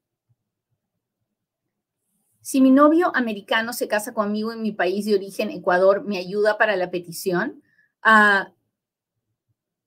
Si 2.42 2.60
mi 2.60 2.72
novio 2.72 3.12
americano 3.16 3.72
se 3.72 3.88
casa 3.88 4.14
conmigo 4.14 4.52
en 4.52 4.62
mi 4.62 4.72
país 4.72 5.06
de 5.06 5.16
origen, 5.16 5.52
Ecuador, 5.52 6.04
¿me 6.04 6.18
ayuda 6.18 6.58
para 6.58 6.76
la 6.76 6.90
petición? 6.90 7.62
Uh, 8.04 8.52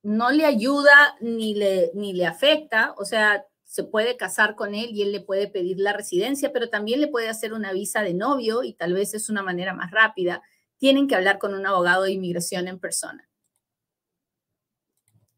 no 0.03 0.31
le 0.31 0.45
ayuda 0.45 1.17
ni 1.21 1.55
le, 1.55 1.91
ni 1.95 2.13
le 2.13 2.27
afecta, 2.27 2.95
o 2.97 3.05
sea, 3.05 3.45
se 3.65 3.83
puede 3.83 4.17
casar 4.17 4.55
con 4.55 4.75
él 4.75 4.91
y 4.93 5.03
él 5.03 5.11
le 5.11 5.21
puede 5.21 5.49
pedir 5.49 5.81
la 5.81 5.93
residencia, 5.93 6.53
pero 6.53 6.71
también 6.71 7.01
le 7.01 7.09
puede 7.09 7.29
hacer 7.29 7.53
una 7.53 7.73
visa 7.73 8.03
de 8.03 8.15
novio 8.15 8.63
y 8.63 8.75
tal 8.75 8.93
vez 8.93 9.15
es 9.15 9.29
una 9.29 9.43
manera 9.43 9.75
más 9.75 9.91
rápida. 9.91 10.43
Tienen 10.77 11.09
que 11.09 11.17
hablar 11.17 11.39
con 11.39 11.55
un 11.55 11.67
abogado 11.67 12.05
de 12.05 12.13
inmigración 12.13 12.69
en 12.69 12.79
persona. 12.79 13.29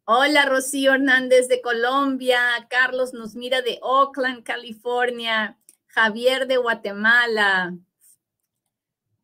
Hola, 0.09 0.47
Rocío 0.47 0.95
Hernández 0.95 1.49
de 1.49 1.61
Colombia. 1.61 2.39
Carlos 2.71 3.13
nos 3.13 3.35
mira 3.35 3.61
de 3.61 3.81
Oakland, 3.83 4.45
California. 4.45 5.59
Javier 5.89 6.47
de 6.47 6.59
Guatemala. 6.59 7.77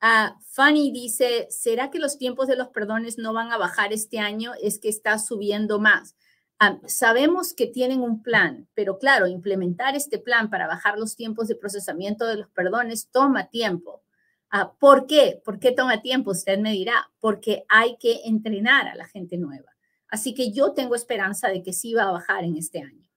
Ah, 0.01 0.37
Fanny 0.49 0.91
dice, 0.91 1.47
¿será 1.51 1.93
que 1.93 2.01
los 2.01 2.19
tiempos 2.19 2.49
de 2.49 2.57
los 2.57 2.67
perdones 2.71 3.17
no 3.17 3.33
van 3.33 3.53
a 3.53 3.59
bajar 3.59 3.93
este 3.93 4.19
año? 4.19 4.55
Es 4.61 4.81
que 4.81 4.89
está 4.89 5.21
subiendo 5.21 5.79
más. 5.79 6.17
Ah, 6.59 6.81
sabemos 6.89 7.55
que 7.55 7.69
tienen 7.69 8.01
un 8.01 8.21
plan, 8.21 8.67
pero 8.75 8.99
claro, 8.99 9.29
implementar 9.29 9.95
este 9.95 10.19
plan 10.19 10.51
para 10.51 10.67
bajar 10.67 10.99
los 10.99 11.15
tiempos 11.15 11.47
de 11.47 11.55
procesamiento 11.55 12.27
de 12.27 12.39
los 12.39 12.49
perdones 12.49 13.09
toma 13.13 13.47
tiempo. 13.51 14.03
Ah, 14.51 14.73
¿Por 14.81 15.07
qué? 15.07 15.41
¿Por 15.45 15.61
qué 15.61 15.71
toma 15.71 16.03
tiempo? 16.03 16.33
Usted 16.33 16.59
me 16.59 16.73
dirá, 16.73 17.09
porque 17.21 17.65
hay 17.69 17.97
que 17.99 18.23
entrenar 18.25 18.89
a 18.89 18.97
la 18.97 19.07
gente 19.07 19.39
nueva. 19.39 19.72
Así 20.13 20.35
que 20.35 20.53
yo 20.53 20.75
tengo 20.75 20.95
esperanza 20.95 21.49
de 21.49 21.63
que 21.63 21.73
sí 21.73 21.95
va 21.95 22.03
a 22.03 22.11
bajar 22.11 22.45
en 22.45 22.59
este 22.59 22.83
año. 22.83 23.09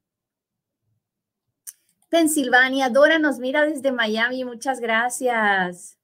Pensilvania, 2.08 2.90
Dora 2.90 3.20
nos 3.20 3.38
mira 3.38 3.66
desde 3.66 3.92
Miami, 3.92 4.46
muchas 4.46 4.80
gracias. 4.80 6.00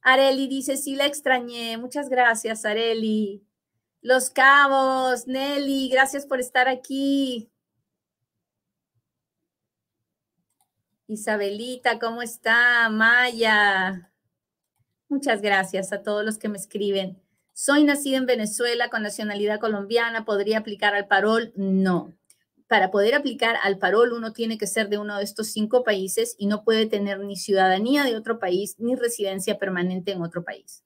Areli 0.00 0.46
dice, 0.46 0.76
sí 0.76 0.94
la 0.94 1.06
extrañé. 1.06 1.76
Muchas 1.76 2.08
gracias, 2.08 2.64
Areli. 2.64 3.44
Los 4.00 4.30
Cabos, 4.30 5.26
Nelly, 5.26 5.88
gracias 5.88 6.24
por 6.24 6.38
estar 6.38 6.68
aquí. 6.68 7.50
Isabelita, 11.08 11.98
¿cómo 11.98 12.22
está? 12.22 12.88
Maya. 12.90 14.12
Muchas 15.08 15.42
gracias 15.42 15.92
a 15.92 16.04
todos 16.04 16.24
los 16.24 16.38
que 16.38 16.48
me 16.48 16.58
escriben. 16.58 17.20
Soy 17.60 17.82
nacida 17.82 18.18
en 18.18 18.26
Venezuela 18.26 18.88
con 18.88 19.02
nacionalidad 19.02 19.58
colombiana. 19.58 20.24
¿Podría 20.24 20.58
aplicar 20.58 20.94
al 20.94 21.08
parol? 21.08 21.52
No 21.56 22.14
para 22.68 22.92
poder 22.92 23.16
aplicar 23.16 23.56
al 23.64 23.78
parol 23.78 24.12
uno 24.12 24.32
tiene 24.32 24.58
que 24.58 24.68
ser 24.68 24.88
de 24.88 24.98
uno 24.98 25.16
de 25.16 25.24
estos 25.24 25.48
cinco 25.48 25.82
países 25.82 26.36
y 26.38 26.46
no 26.46 26.62
puede 26.62 26.86
tener 26.86 27.18
ni 27.18 27.34
ciudadanía 27.34 28.04
de 28.04 28.14
otro 28.16 28.38
país 28.38 28.76
ni 28.78 28.94
residencia 28.94 29.58
permanente 29.58 30.12
en 30.12 30.22
otro 30.22 30.44
país. 30.44 30.84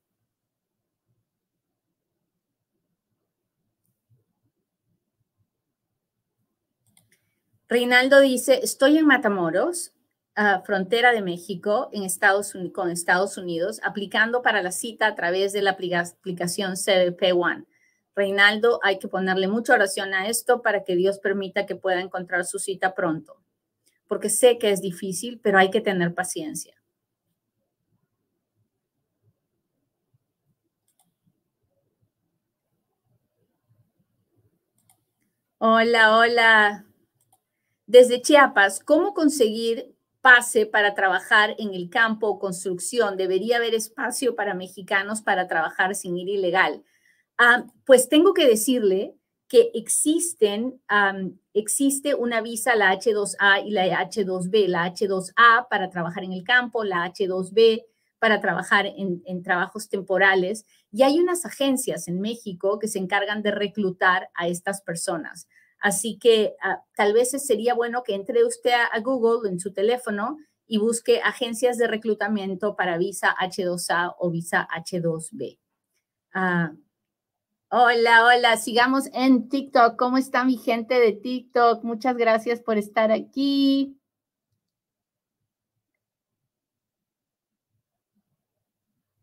Reinaldo 7.69 8.21
dice, 8.21 8.61
estoy 8.63 8.97
en 8.97 9.07
Matamoros, 9.07 9.92
ah, 10.37 10.63
frontera 10.65 11.13
de 11.13 11.23
México 11.23 11.89
en 11.93 12.05
Estados, 12.05 12.53
con 12.73 12.91
Estados 12.91 13.37
Unidos, 13.39 13.81
aplicando 13.83 14.43
para 14.43 14.63
la 14.63 14.73
cita 14.73 15.07
a 15.07 15.15
través 15.15 15.53
de 15.53 15.63
la 15.63 15.73
aplicación 15.73 16.77
CBP 16.77 17.33
One. 17.35 17.65
Reinaldo, 18.15 18.79
hay 18.83 18.99
que 18.99 19.09
ponerle 19.09 19.49
mucha 19.49 19.75
oración 19.75 20.13
a 20.15 20.29
esto 20.29 20.63
para 20.63 20.85
que 20.85 20.97
Dios 20.97 21.19
permita 21.19 21.67
que 21.67 21.77
pueda 21.77 22.01
encontrar 22.01 22.45
su 22.45 22.59
cita 22.59 22.95
pronto, 22.95 23.43
porque 24.07 24.29
sé 24.29 24.59
que 24.59 24.71
es 24.71 24.81
difícil, 24.83 25.41
pero 25.43 25.59
hay 25.59 25.71
que 25.71 25.81
tener 25.81 26.15
paciencia. 26.15 26.75
Hola, 35.59 36.19
hola. 36.19 36.87
Desde 37.87 38.21
Chiapas, 38.21 38.81
¿cómo 38.81 39.15
conseguir 39.15 39.92
pase 40.23 40.65
para 40.65 40.95
trabajar 40.95 41.55
en 41.59 41.75
el 41.75 41.91
campo 41.91 42.29
o 42.29 42.39
construcción? 42.39 43.19
¿Debería 43.19 43.59
haber 43.59 43.75
espacio 43.75 44.35
para 44.35 44.55
mexicanos 44.55 45.21
para 45.21 45.47
trabajar 45.47 45.95
sin 45.95 46.17
ir 46.17 46.29
ilegal? 46.29 46.83
Ah, 47.37 47.67
pues 47.85 48.09
tengo 48.09 48.33
que 48.33 48.47
decirle 48.47 49.15
que 49.53 49.71
existen, 49.75 50.81
existe 51.53 52.15
una 52.15 52.41
visa, 52.41 52.75
la 52.75 52.91
H2A 52.95 53.67
y 53.67 53.71
la 53.71 53.85
H2B. 54.01 54.67
La 54.67 54.87
H2A 54.87 55.69
para 55.69 55.91
trabajar 55.91 56.25
en 56.25 56.33
el 56.33 56.43
campo, 56.43 56.85
la 56.85 57.05
H2B 57.13 57.85
para 58.19 58.41
trabajar 58.41 58.87
en, 58.87 59.23
en, 59.27 59.43
trabajos 59.43 59.91
temporales. 59.91 60.65
Y 60.91 61.03
hay 61.03 61.21
unas 61.21 61.45
agencias 61.45 62.09
en 62.09 62.23
México 62.23 62.79
que 62.79 62.89
se 62.89 62.99
encargan 62.99 63.43
de 63.43 63.51
reclutar 63.51 64.31
a 64.33 64.49
estas 64.49 64.81
personas. 64.81 65.49
Así 65.83 66.17
que 66.17 66.55
ah, 66.63 66.85
tal 66.95 67.13
vez 67.13 67.33
sería 67.45 67.75
bueno 67.75 68.05
que 68.05 68.15
entre 68.15 68.45
usted 68.45 68.71
a, 68.71 69.01
Google 69.01 69.51
en 69.51 69.59
su 69.59 69.73
teléfono 69.73 70.39
y 70.65 70.79
busque 70.79 71.21
agencias 71.21 71.77
de 71.77 71.89
reclutamiento 71.89 72.77
para 72.77 72.99
visa 72.99 73.35
H2A 73.41 74.15
o 74.21 74.31
visa 74.31 74.69
H2B. 74.71 75.59
Ah, 76.35 76.73
hola, 77.69 78.25
hola, 78.27 78.57
sigamos 78.59 79.09
en 79.13 79.49
TikTok. 79.49 79.97
¿Cómo 79.97 80.19
está 80.19 80.45
mi 80.45 80.57
gente 80.57 81.01
de 81.01 81.15
TikTok? 81.15 81.83
Muchas 81.83 82.17
gracias 82.17 82.61
por 82.61 82.79
estar 82.79 83.11
aquí. 83.11 83.99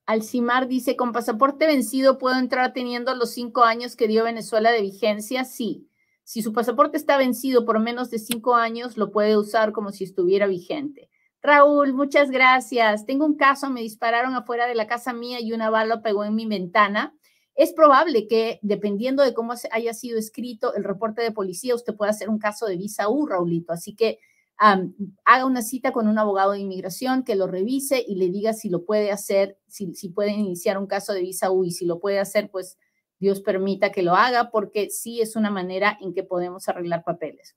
Alcimar 0.06 0.68
dice, 0.68 0.98
con 0.98 1.14
pasaporte 1.14 1.68
vencido, 1.68 2.18
¿puedo 2.18 2.38
entrar 2.38 2.74
teniendo 2.74 3.16
los 3.16 3.32
cinco 3.32 3.64
años 3.64 3.96
que 3.96 4.10
dio 4.10 4.26
Venezuela 4.26 4.72
de 4.72 4.82
vigencia? 4.82 5.46
Sí. 5.46 5.89
Si 6.30 6.44
su 6.44 6.54
pasaporte 6.54 6.96
está 6.96 7.18
vencido 7.18 7.66
por 7.66 7.80
menos 7.80 8.12
de 8.12 8.20
cinco 8.20 8.54
años, 8.54 8.98
lo 8.98 9.10
puede 9.10 9.36
usar 9.36 9.72
como 9.72 9.92
si 9.92 10.04
estuviera 10.04 10.46
vigente. 10.46 11.10
Raúl, 11.42 11.92
muchas 11.92 12.30
gracias. 12.30 13.08
Tengo 13.08 13.26
un 13.26 13.36
caso, 13.36 13.72
me 13.72 13.82
dispararon 13.82 14.36
afuera 14.36 14.68
de 14.68 14.76
la 14.76 14.86
casa 14.86 15.12
mía 15.12 15.42
y 15.42 15.54
una 15.54 15.72
bala 15.72 16.04
pegó 16.04 16.24
en 16.24 16.36
mi 16.36 16.46
ventana. 16.46 17.18
Es 17.56 17.74
probable 17.74 18.28
que, 18.28 18.60
dependiendo 18.62 19.24
de 19.24 19.34
cómo 19.34 19.56
haya 19.72 19.94
sido 19.96 20.20
escrito 20.20 20.76
el 20.76 20.84
reporte 20.84 21.24
de 21.24 21.32
policía, 21.32 21.74
usted 21.74 21.96
pueda 21.96 22.12
hacer 22.12 22.30
un 22.30 22.38
caso 22.38 22.68
de 22.68 22.78
visa 22.78 23.10
U, 23.10 23.26
Raulito. 23.26 23.74
Así 23.74 23.96
que 23.96 24.20
haga 24.56 25.46
una 25.48 25.64
cita 25.64 25.92
con 25.92 26.08
un 26.08 26.20
abogado 26.20 26.52
de 26.52 26.60
inmigración 26.60 27.24
que 27.24 27.36
lo 27.36 27.48
revise 27.48 28.06
y 28.08 28.18
le 28.18 28.30
diga 28.30 28.54
si 28.54 28.70
lo 28.70 28.86
puede 28.86 29.12
hacer, 29.12 29.58
si, 29.68 29.96
si 29.96 30.10
puede 30.10 30.34
iniciar 30.34 30.78
un 30.78 30.86
caso 30.86 31.12
de 31.12 31.22
visa 31.22 31.50
U 31.50 31.64
y 31.64 31.72
si 31.72 31.88
lo 31.88 32.00
puede 32.00 32.20
hacer, 32.20 32.52
pues 32.52 32.78
Dios 33.20 33.42
permita 33.42 33.92
que 33.92 34.04
lo 34.04 34.16
haga 34.16 34.50
porque 34.50 34.90
sí 34.90 35.22
es 35.22 35.36
una 35.36 35.52
manera 35.52 35.98
en 36.02 36.14
que 36.14 36.24
podemos 36.24 36.68
arreglar 36.70 37.04
papeles. 37.04 37.56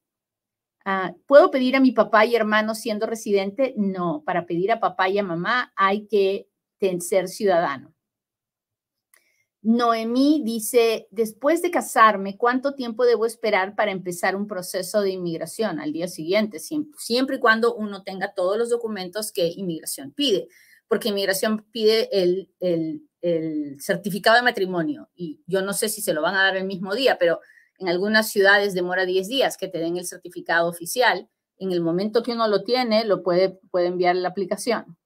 Ah, 0.85 1.15
¿Puedo 1.27 1.51
pedir 1.51 1.77
a 1.77 1.81
mi 1.81 1.93
papá 1.93 2.27
y 2.27 2.35
hermano 2.35 2.75
siendo 2.75 3.07
residente? 3.07 3.73
No, 3.77 4.23
para 4.25 4.47
pedir 4.47 4.73
a 4.73 4.81
papá 4.81 5.09
y 5.09 5.19
a 5.19 5.23
mamá 5.23 5.73
hay 5.77 6.07
que 6.07 6.49
ser 7.01 7.29
ciudadano. 7.29 7.95
Noemí 9.65 10.43
dice, 10.45 11.07
después 11.13 11.63
de 11.63 11.71
casarme, 11.71 12.37
¿cuánto 12.37 12.75
tiempo 12.75 13.05
debo 13.05 13.27
esperar 13.27 13.77
para 13.77 13.93
empezar 13.93 14.35
un 14.35 14.49
proceso 14.49 15.03
de 15.03 15.11
inmigración? 15.11 15.79
Al 15.79 15.93
día 15.93 16.09
siguiente, 16.09 16.59
siempre, 16.59 17.37
y 17.37 17.39
cuando 17.39 17.73
uno 17.77 18.03
tenga 18.03 18.35
todos 18.35 18.59
los 18.59 18.71
documentos 18.71 19.31
que 19.31 19.47
inmigración 19.47 20.11
pide, 20.11 20.49
porque 20.89 21.11
inmigración 21.11 21.65
pide 21.71 22.09
el, 22.11 22.51
el, 22.59 23.09
el 23.23 23.81
certificado 23.81 24.37
de 24.37 24.43
matrimonio 24.43 25.09
y 25.15 25.41
yo 25.47 25.63
no 25.63 25.73
sé 25.73 25.89
si 25.89 26.03
se 26.03 26.13
lo 26.13 26.21
van 26.21 26.35
a 26.35 26.43
dar 26.43 26.57
el 26.57 26.65
mismo 26.65 26.95
día, 26.95 27.19
pero 27.19 27.41
en 27.79 27.89
algunas 27.89 28.31
ciudades 28.31 28.75
demora 28.75 29.07
10 29.07 29.29
días 29.29 29.57
que 29.57 29.69
te 29.69 29.79
den 29.79 29.97
el 29.97 30.07
certificado 30.07 30.69
oficial. 30.69 31.29
En 31.59 31.73
el 31.73 31.81
momento 31.81 32.23
que 32.23 32.33
uno 32.33 32.49
lo 32.49 32.65
tiene, 32.65 33.05
lo 33.05 33.23
puede, 33.23 33.59
puede 33.71 33.87
enviar 33.87 34.17
la 34.17 34.29
aplicación. 34.29 34.99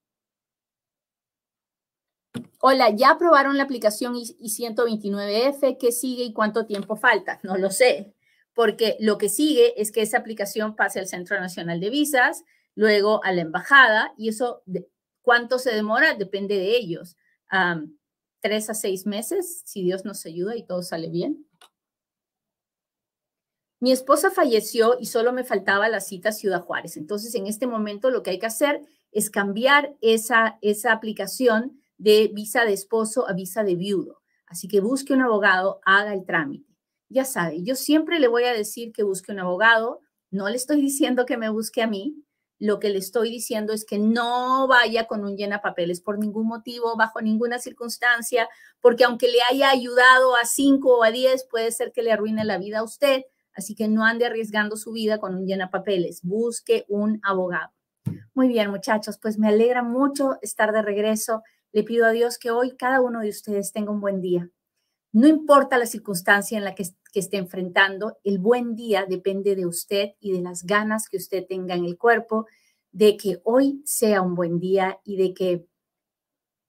Hola, 2.61 2.91
¿ya 2.91 3.11
aprobaron 3.11 3.57
la 3.57 3.63
aplicación 3.63 4.17
I-129F? 4.17 5.77
¿Qué 5.79 5.93
sigue 5.93 6.25
y 6.25 6.33
cuánto 6.33 6.67
tiempo 6.67 6.97
falta? 6.97 7.39
No 7.43 7.57
lo 7.57 7.71
sé, 7.71 8.15
porque 8.55 8.97
lo 8.99 9.19
que 9.19 9.29
sigue 9.29 9.81
es 9.81 9.93
que 9.93 10.03
esa 10.03 10.19
aplicación 10.19 10.75
pase 10.75 10.99
al 10.99 11.07
Centro 11.07 11.39
Nacional 11.39 11.81
de 11.81 11.91
Visas, 11.91 12.45
luego 12.75 13.23
a 13.25 13.33
la 13.33 13.43
embajada, 13.43 14.15
y 14.17 14.29
eso, 14.29 14.63
¿cuánto 15.23 15.59
se 15.59 15.75
demora? 15.75 16.15
Depende 16.15 16.57
de 16.57 16.77
ellos. 16.77 17.17
Tres 18.47 18.71
a 18.71 18.75
seis 18.75 19.07
meses, 19.07 19.63
si 19.65 19.83
Dios 19.83 20.05
nos 20.05 20.25
ayuda 20.25 20.55
y 20.55 20.65
todo 20.65 20.83
sale 20.85 21.11
bien. 21.11 21.49
Mi 23.81 23.91
esposa 23.91 24.31
falleció 24.31 24.97
y 25.01 25.07
solo 25.07 25.33
me 25.33 25.43
faltaba 25.43 25.89
la 25.89 26.01
cita 26.01 26.31
Ciudad 26.31 26.63
Juárez. 26.63 26.97
Entonces, 26.97 27.35
en 27.35 27.49
este 27.49 27.67
momento 27.67 28.11
lo 28.11 28.23
que 28.23 28.31
hay 28.31 28.39
que 28.39 28.47
hacer 28.47 28.83
es 29.11 29.31
cambiar 29.31 29.97
esa, 30.01 30.59
esa 30.63 30.93
aplicación 30.93 31.83
de 31.99 32.31
visa 32.33 32.65
de 32.65 32.73
esposo 32.73 33.29
a 33.29 33.33
visa 33.33 33.65
de 33.65 33.75
viudo. 33.75 34.23
Así 34.47 34.69
que 34.69 34.81
busque 34.81 35.13
un 35.13 35.23
abogado, 35.23 35.81
haga 35.85 36.15
el 36.15 36.25
trámite. 36.25 36.73
Ya 37.09 37.25
sabe, 37.25 37.65
yo 37.65 37.75
siempre 37.75 38.21
le 38.21 38.29
voy 38.29 38.45
a 38.45 38.53
decir 38.53 38.93
que 38.93 39.03
busque 39.03 39.33
un 39.33 39.41
abogado. 39.41 40.01
No 40.31 40.49
le 40.49 40.57
estoy 40.57 40.81
diciendo 40.81 41.27
que 41.27 41.37
me 41.37 41.49
busque 41.51 41.83
a 41.83 41.89
mí. 41.89 42.25
Lo 42.59 42.79
que 42.79 42.88
le 42.88 42.99
estoy 42.99 43.31
diciendo 43.31 43.73
es 43.73 43.85
que 43.85 43.99
no 43.99 44.66
vaya 44.66 45.07
con 45.07 45.25
un 45.25 45.37
llena 45.37 45.61
papeles 45.61 46.01
por 46.01 46.19
ningún 46.19 46.47
motivo, 46.47 46.97
bajo 46.97 47.21
ninguna 47.21 47.59
circunstancia, 47.59 48.49
porque 48.81 49.05
aunque 49.05 49.29
le 49.29 49.38
haya 49.51 49.71
ayudado 49.71 50.37
a 50.37 50.45
cinco 50.45 50.99
o 50.99 51.05
a 51.05 51.11
diez, 51.11 51.47
puede 51.51 51.71
ser 51.71 51.92
que 51.92 52.03
le 52.03 52.12
arruine 52.12 52.45
la 52.45 52.59
vida 52.59 52.79
a 52.79 52.85
usted. 52.85 53.23
Así 53.55 53.75
que 53.75 53.88
no 53.88 54.05
ande 54.05 54.27
arriesgando 54.27 54.77
su 54.77 54.92
vida 54.92 55.19
con 55.19 55.35
un 55.35 55.47
llena 55.47 55.71
papeles. 55.71 56.21
Busque 56.23 56.85
un 56.88 57.21
abogado. 57.23 57.73
Muy 58.35 58.49
bien, 58.49 58.71
muchachos, 58.71 59.19
pues 59.21 59.38
me 59.38 59.49
alegra 59.49 59.83
mucho 59.83 60.37
estar 60.42 60.73
de 60.73 60.83
regreso. 60.83 61.42
Le 61.73 61.83
pido 61.83 62.07
a 62.07 62.11
Dios 62.11 62.38
que 62.38 62.51
hoy 62.51 62.77
cada 62.77 63.01
uno 63.01 63.21
de 63.21 63.31
ustedes 63.31 63.73
tenga 63.73 63.90
un 63.90 64.01
buen 64.01 64.21
día. 64.21 64.51
No 65.12 65.27
importa 65.27 65.79
la 65.79 65.87
circunstancia 65.87 66.59
en 66.59 66.64
la 66.64 66.75
que, 66.75 66.85
esté 67.14 67.38
enfrentando, 67.38 68.19
el 68.25 68.38
buen 68.38 68.75
día 68.75 69.07
depende 69.09 69.57
de 69.57 69.64
usted 69.64 70.11
y 70.21 70.33
de 70.33 70.42
las 70.42 70.64
ganas 70.64 71.09
que 71.09 71.16
usted 71.16 71.47
tenga 71.49 71.75
en 71.75 71.87
el 71.87 71.97
cuerpo 71.97 72.47
de 72.92 73.16
que 73.16 73.40
hoy 73.45 73.81
sea 73.87 74.21
un 74.21 74.35
buen 74.35 74.59
día 74.59 75.01
y 75.03 75.16
de 75.16 75.33
que, 75.33 75.66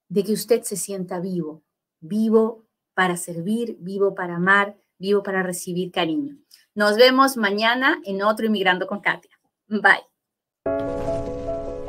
de 0.10 0.23
que 0.23 0.32
usted 0.32 0.62
se 0.63 0.78
sienta 0.78 1.19
vivo, 1.19 1.63
vivo 2.00 2.65
para 2.93 3.17
servir, 3.17 3.76
vivo 3.80 4.15
para 4.15 4.38
amar, 4.38 4.78
vivo 4.97 5.21
para 5.21 5.43
recibir 5.43 5.91
cariño. 5.91 6.38
Nos 6.73 6.95
vemos 6.95 7.38
mañana 7.38 8.02
en 8.06 8.21
otro 8.23 8.45
Inmigrando 8.45 8.88
con 8.88 9.02
Katia. 9.02 9.38
Bye. 9.67 10.97